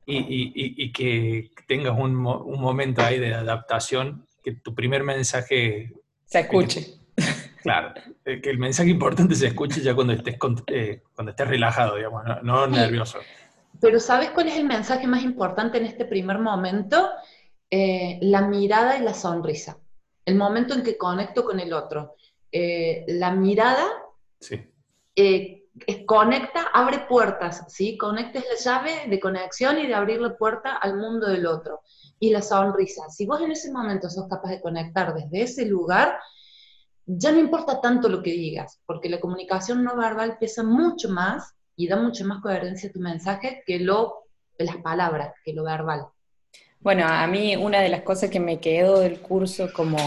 y, 0.05 0.93
que 0.93 1.51
tengas 1.67 1.99
un, 1.99 2.15
momento 2.15 3.01
ahí 3.01 3.19
de 3.19 3.33
adaptación, 3.33 4.26
que 4.47 4.61
tu 4.61 4.75
primer 4.75 5.03
mensaje... 5.03 5.93
Se 6.25 6.41
escuche. 6.41 6.95
claro, 7.63 7.93
eh, 8.25 8.41
que 8.41 8.51
el 8.51 8.59
mensaje 8.59 8.91
importante 8.91 9.35
se 9.35 9.49
escuche 9.49 9.81
ya 9.81 9.95
cuando 9.95 10.13
estés, 10.13 10.37
eh, 10.69 11.03
cuando 11.15 11.31
estés 11.31 11.49
relajado, 11.49 11.97
digamos, 11.97 12.23
no, 12.45 12.67
nervioso. 12.69 13.19
Pero 13.81 13.99
¿sabes 13.99 14.31
cuál 14.31 14.49
es 14.49 14.57
el 14.57 14.65
mensaje 14.65 15.07
más 15.07 15.23
importante 15.23 15.79
en 15.79 15.87
este 15.87 16.05
primer 16.05 16.39
momento? 16.39 17.11
la 17.69 18.43
mirada 18.43 18.97
y 18.97 19.03
la 19.03 19.13
sonrisa 19.13 19.77
el 20.27 20.35
momento 20.35 20.75
en 20.75 20.83
que 20.83 20.99
conecto 20.99 21.45
con 21.45 21.61
el 21.61 21.73
otro. 21.73 22.17
Eh, 22.53 23.05
la 23.09 23.31
mirada 23.31 23.87
eh, 25.15 25.66
conecta, 26.07 26.69
abre 26.73 27.01
puertas, 27.09 27.65
¿sí? 27.69 27.97
Conecta 27.99 28.39
es 28.39 28.47
la 28.49 28.73
llave 28.73 29.09
de 29.09 29.21
conexión 29.21 29.79
y 29.79 29.87
de 29.87 29.95
abrir 29.95 30.21
la 30.21 30.37
puerta 30.37 30.77
al 30.77 30.97
mundo 30.97 31.29
del 31.29 31.47
otro. 31.47 31.81
Y 32.19 32.31
la 32.31 32.43
sonrisa, 32.43 33.09
si 33.11 33.27
vos 33.27 33.41
en 33.43 33.53
ese 33.53 33.71
momento 33.71 34.09
sos 34.09 34.27
capaz 34.29 34.51
de 34.51 34.61
conectar 34.61 35.15
desde 35.15 35.43
ese 35.43 35.67
lugar, 35.67 36.19
ya 37.05 37.31
no 37.31 37.39
importa 37.39 37.81
tanto 37.81 38.09
lo 38.09 38.23
que 38.23 38.33
digas, 38.33 38.81
porque 38.87 39.09
la 39.09 39.21
comunicación 39.21 39.85
no 39.85 39.97
verbal 39.97 40.39
pesa 40.39 40.63
mucho 40.63 41.09
más 41.09 41.55
y 41.77 41.89
da 41.89 41.97
mucho 41.97 42.25
más 42.25 42.41
coherencia 42.41 42.89
a 42.89 42.93
tu 42.93 43.01
mensaje 43.01 43.63
que 43.67 43.79
lo, 43.79 44.25
las 44.59 44.77
palabras, 44.79 45.35
que 45.45 45.53
lo 45.53 45.63
verbal. 45.65 46.07
Bueno, 46.81 47.05
a 47.07 47.27
mí 47.27 47.55
una 47.57 47.81
de 47.81 47.91
las 47.91 48.03
cosas 48.03 48.31
que 48.31 48.41
me 48.41 48.61
quedó 48.61 49.01
del 49.01 49.21
curso 49.21 49.69
como, 49.73 49.99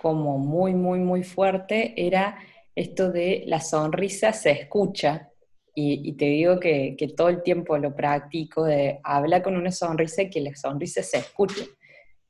como 0.00 0.38
muy, 0.38 0.74
muy, 0.74 0.98
muy 0.98 1.22
fuerte 1.22 1.94
era 1.96 2.38
esto 2.76 3.10
de 3.10 3.42
la 3.46 3.60
sonrisa 3.60 4.32
se 4.32 4.50
escucha. 4.52 5.30
Y, 5.78 6.14
te 6.14 6.24
digo 6.26 6.58
que, 6.58 6.96
todo 7.14 7.28
el 7.28 7.42
tiempo 7.42 7.76
lo 7.76 7.94
practico 7.94 8.64
de 8.64 8.98
hablar 9.02 9.42
con 9.42 9.56
una 9.56 9.70
sonrisa 9.70 10.22
y 10.22 10.30
que 10.30 10.40
la 10.40 10.54
sonrisa 10.54 11.02
se 11.02 11.18
escuche. 11.18 11.68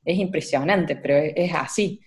Es 0.03 0.17
impresionante, 0.17 0.97
pero 0.97 1.15
es, 1.15 1.53
así. 1.53 2.01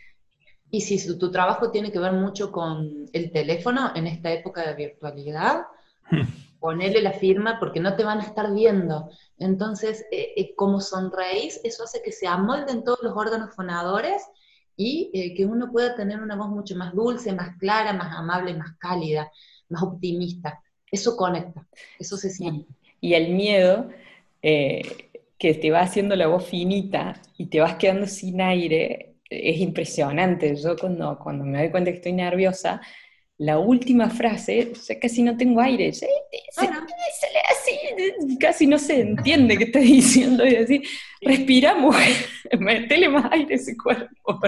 Y 0.70 0.83
si 0.83 1.18
tu 1.18 1.31
trabajo 1.31 1.70
tiene 1.70 1.90
que 1.90 1.98
ver 1.98 2.12
mucho 2.12 2.53
con 2.53 3.07
el 3.12 3.33
teléfono 3.33 3.92
en 3.94 4.07
esta 4.07 4.31
época 4.33 4.66
de 4.66 4.74
virtualidad, 4.74 5.62
ponerle 6.61 7.00
la 7.00 7.12
firma 7.12 7.59
porque 7.59 7.81
no 7.81 7.96
te 7.96 8.05
van 8.05 8.20
a 8.20 8.24
estar 8.24 8.53
viendo. 8.53 9.09
Entonces, 9.38 10.05
eh, 10.11 10.35
eh, 10.37 10.55
como 10.55 10.81
sonreís, 10.81 11.59
eso 11.64 11.85
hace 11.85 12.03
que 12.03 12.12
se 12.12 12.26
amolden 12.26 12.85
todos 12.85 13.03
los 13.03 13.16
órganos 13.16 13.55
fonadores 13.55 14.22
y 14.80 15.10
eh, 15.12 15.34
que 15.34 15.44
uno 15.44 15.70
pueda 15.70 15.94
tener 15.94 16.20
una 16.20 16.36
voz 16.36 16.48
mucho 16.48 16.74
más 16.74 16.94
dulce, 16.94 17.32
más 17.32 17.58
clara, 17.58 17.92
más 17.92 18.16
amable, 18.16 18.54
más 18.54 18.76
cálida, 18.78 19.30
más 19.68 19.82
optimista. 19.82 20.62
Eso 20.90 21.16
conecta, 21.16 21.68
eso 21.98 22.16
se 22.16 22.30
siente. 22.30 22.66
Y 22.98 23.12
el 23.12 23.34
miedo, 23.34 23.90
que 24.40 25.54
te 25.54 25.70
va 25.70 25.80
haciendo 25.80 26.16
la 26.16 26.28
voz 26.28 26.46
finita 26.46 27.20
y 27.36 27.46
te 27.46 27.60
vas 27.60 27.74
quedando 27.74 28.06
sin 28.06 28.40
aire, 28.40 29.16
es 29.28 29.60
impresionante. 29.60 30.56
Yo 30.56 30.76
cuando, 30.76 31.18
cuando 31.18 31.44
me 31.44 31.58
doy 31.58 31.70
cuenta 31.70 31.90
que 31.90 31.98
estoy 31.98 32.14
nerviosa, 32.14 32.80
la 33.40 33.59
última 33.59 34.11
frase, 34.11 34.72
casi 35.00 35.22
no 35.22 35.35
tengo 35.35 35.62
aire, 35.62 35.94
se, 35.94 36.07
así, 36.59 38.37
casi 38.38 38.66
no 38.66 38.79
se 38.79 39.00
entiende 39.00 39.57
qué 39.57 39.64
está 39.64 39.79
diciendo, 39.79 40.44
y 40.44 40.57
decir, 40.57 40.83
respira 41.22 41.74
mujer, 41.74 42.16
metele 42.61 43.09
más 43.09 43.33
aire 43.33 43.55
a 43.55 43.57
ese 43.57 43.79
cuerpo 43.79 44.38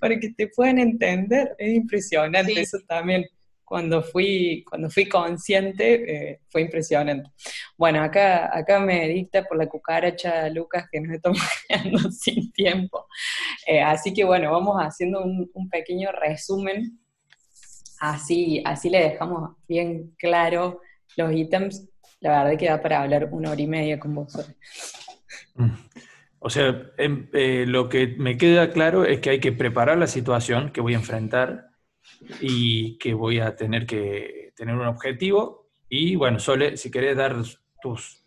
para, 0.00 0.18
que 0.18 0.30
te 0.30 0.48
puedan 0.48 0.80
entender, 0.80 1.54
es 1.56 1.72
impresionante 1.72 2.60
eso 2.60 2.78
también. 2.88 3.24
Cuando 3.64 4.02
fui, 4.02 4.64
cuando 4.68 4.90
fui 4.90 5.08
consciente, 5.08 6.32
eh, 6.32 6.40
fue 6.50 6.60
impresionante. 6.60 7.30
Bueno, 7.78 8.02
acá, 8.02 8.54
acá 8.54 8.80
me 8.80 9.08
dicta 9.08 9.44
por 9.44 9.56
la 9.56 9.66
cucaracha 9.66 10.50
Lucas 10.50 10.86
que 10.92 11.00
nos 11.00 11.14
estamos 11.14 11.40
quedando 11.68 11.98
sin 12.10 12.52
tiempo. 12.52 13.06
Eh, 13.66 13.80
así 13.80 14.12
que 14.12 14.24
bueno, 14.24 14.50
vamos 14.50 14.76
haciendo 14.78 15.22
un, 15.22 15.48
un 15.54 15.70
pequeño 15.70 16.10
resumen 16.12 17.01
Así, 18.02 18.60
así 18.64 18.90
le 18.90 18.98
dejamos 18.98 19.52
bien 19.68 20.12
claro 20.18 20.80
los 21.16 21.32
ítems. 21.32 21.88
La 22.18 22.42
verdad 22.42 22.58
que 22.58 22.66
da 22.66 22.82
para 22.82 23.00
hablar 23.00 23.28
una 23.30 23.52
hora 23.52 23.60
y 23.60 23.68
media 23.68 24.00
con 24.00 24.12
vos. 24.16 24.36
Mm. 25.54 25.70
O 26.40 26.50
sea, 26.50 26.90
em, 26.98 27.28
eh, 27.32 27.64
lo 27.64 27.88
que 27.88 28.08
me 28.08 28.36
queda 28.36 28.72
claro 28.72 29.04
es 29.04 29.20
que 29.20 29.30
hay 29.30 29.38
que 29.38 29.52
preparar 29.52 29.98
la 29.98 30.08
situación 30.08 30.72
que 30.72 30.80
voy 30.80 30.94
a 30.94 30.96
enfrentar 30.96 31.68
y 32.40 32.98
que 32.98 33.14
voy 33.14 33.38
a 33.38 33.54
tener 33.54 33.86
que 33.86 34.52
tener 34.56 34.74
un 34.74 34.88
objetivo. 34.88 35.68
Y 35.88 36.16
bueno, 36.16 36.40
Sole, 36.40 36.76
si 36.76 36.90
querés 36.90 37.16
dar 37.16 37.36
tus, 37.80 38.24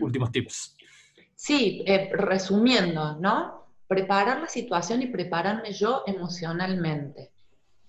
últimos 0.00 0.32
tips. 0.32 0.76
Sí, 1.36 1.84
eh, 1.86 2.10
resumiendo, 2.12 3.16
¿no? 3.20 3.68
Preparar 3.86 4.40
la 4.40 4.48
situación 4.48 5.02
y 5.02 5.06
prepararme 5.06 5.72
yo 5.72 6.02
emocionalmente. 6.04 7.30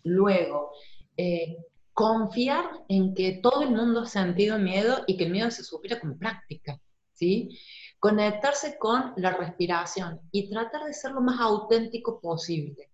Luego, 0.03 0.71
eh, 1.17 1.57
confiar 1.93 2.65
en 2.89 3.13
que 3.13 3.39
todo 3.41 3.61
el 3.61 3.71
mundo 3.71 4.01
ha 4.01 4.05
sentido 4.05 4.59
miedo 4.59 5.03
y 5.07 5.15
que 5.15 5.25
el 5.25 5.31
miedo 5.31 5.49
se 5.49 5.63
supera 5.63 5.99
con 5.99 6.17
práctica, 6.17 6.79
¿sí? 7.13 7.57
Conectarse 7.99 8.77
con 8.77 9.13
la 9.15 9.31
respiración 9.31 10.19
y 10.31 10.49
tratar 10.49 10.83
de 10.83 10.93
ser 10.93 11.11
lo 11.11 11.21
más 11.21 11.39
auténtico 11.39 12.19
posible. 12.19 12.91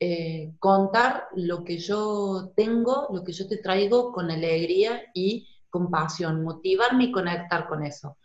Eh, 0.00 0.52
contar 0.60 1.24
lo 1.34 1.64
que 1.64 1.78
yo 1.78 2.52
tengo, 2.54 3.08
lo 3.12 3.24
que 3.24 3.32
yo 3.32 3.48
te 3.48 3.56
traigo 3.56 4.12
con 4.12 4.30
alegría 4.30 5.02
y 5.12 5.48
compasión, 5.68 6.44
motivarme 6.44 7.04
y 7.04 7.12
conectar 7.12 7.66
con 7.66 7.84
eso. 7.84 8.16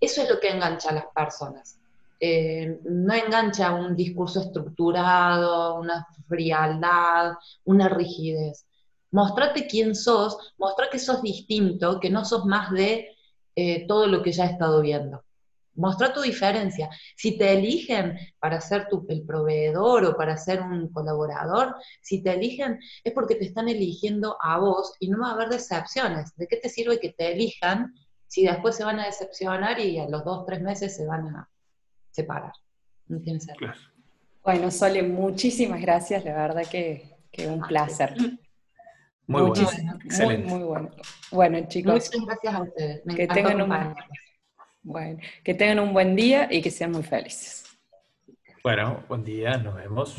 Eso 0.00 0.22
es 0.22 0.30
lo 0.30 0.40
que 0.40 0.48
engancha 0.48 0.88
a 0.88 0.94
las 0.94 1.06
personas. 1.14 1.78
Eh, 2.24 2.78
no 2.84 3.14
engancha 3.14 3.74
un 3.74 3.96
discurso 3.96 4.40
estructurado, 4.40 5.80
una 5.80 6.06
frialdad, 6.28 7.32
una 7.64 7.88
rigidez. 7.88 8.64
Mostrate 9.10 9.66
quién 9.66 9.96
sos, 9.96 10.54
mostra 10.56 10.88
que 10.88 11.00
sos 11.00 11.20
distinto, 11.20 11.98
que 11.98 12.10
no 12.10 12.24
sos 12.24 12.44
más 12.46 12.70
de 12.70 13.08
eh, 13.56 13.86
todo 13.88 14.06
lo 14.06 14.22
que 14.22 14.30
ya 14.30 14.44
he 14.46 14.52
estado 14.52 14.80
viendo. 14.82 15.24
Mostra 15.74 16.12
tu 16.12 16.20
diferencia. 16.20 16.88
Si 17.16 17.36
te 17.36 17.54
eligen 17.54 18.16
para 18.38 18.60
ser 18.60 18.86
el 19.08 19.26
proveedor 19.26 20.04
o 20.04 20.16
para 20.16 20.36
ser 20.36 20.62
un 20.62 20.92
colaborador, 20.92 21.74
si 22.02 22.22
te 22.22 22.34
eligen 22.34 22.78
es 23.02 23.12
porque 23.14 23.34
te 23.34 23.46
están 23.46 23.68
eligiendo 23.68 24.36
a 24.40 24.58
vos 24.58 24.94
y 25.00 25.08
no 25.08 25.22
va 25.22 25.30
a 25.30 25.32
haber 25.32 25.48
decepciones. 25.48 26.36
¿De 26.36 26.46
qué 26.46 26.58
te 26.58 26.68
sirve 26.68 27.00
que 27.00 27.12
te 27.12 27.32
elijan 27.32 27.92
si 28.28 28.44
después 28.44 28.76
se 28.76 28.84
van 28.84 29.00
a 29.00 29.06
decepcionar 29.06 29.80
y 29.80 29.98
a 29.98 30.08
los 30.08 30.24
dos, 30.24 30.46
tres 30.46 30.62
meses 30.62 30.94
se 30.96 31.04
van 31.04 31.26
a, 31.34 31.51
separar. 32.12 32.52
No 33.08 33.20
tiene 33.20 33.40
sentido. 33.40 33.72
Bueno, 34.44 34.70
Sole, 34.70 35.02
muchísimas 35.02 35.80
gracias, 35.80 36.24
la 36.24 36.34
verdad 36.34 36.62
que, 36.70 37.16
que 37.30 37.48
un 37.48 37.60
placer. 37.62 38.14
Muy 39.26 39.42
bueno, 39.42 39.54
excelente. 40.04 40.48
Muy, 40.48 40.62
bueno. 40.64 40.90
Bueno, 41.30 41.58
chicos. 41.68 41.94
Muchas 41.94 42.26
gracias 42.26 42.54
a 42.54 42.62
ustedes. 42.62 43.02
que 43.16 43.26
tengan 43.26 43.62
un, 43.62 43.94
bueno, 44.82 45.18
que 45.44 45.54
tengan 45.54 45.78
un 45.80 45.92
buen 45.92 46.16
día 46.16 46.48
y 46.50 46.60
que 46.60 46.70
sean 46.70 46.92
muy 46.92 47.02
felices. 47.02 47.64
Bueno, 48.62 49.04
buen 49.08 49.24
día, 49.24 49.56
nos 49.58 49.74
vemos. 49.74 50.10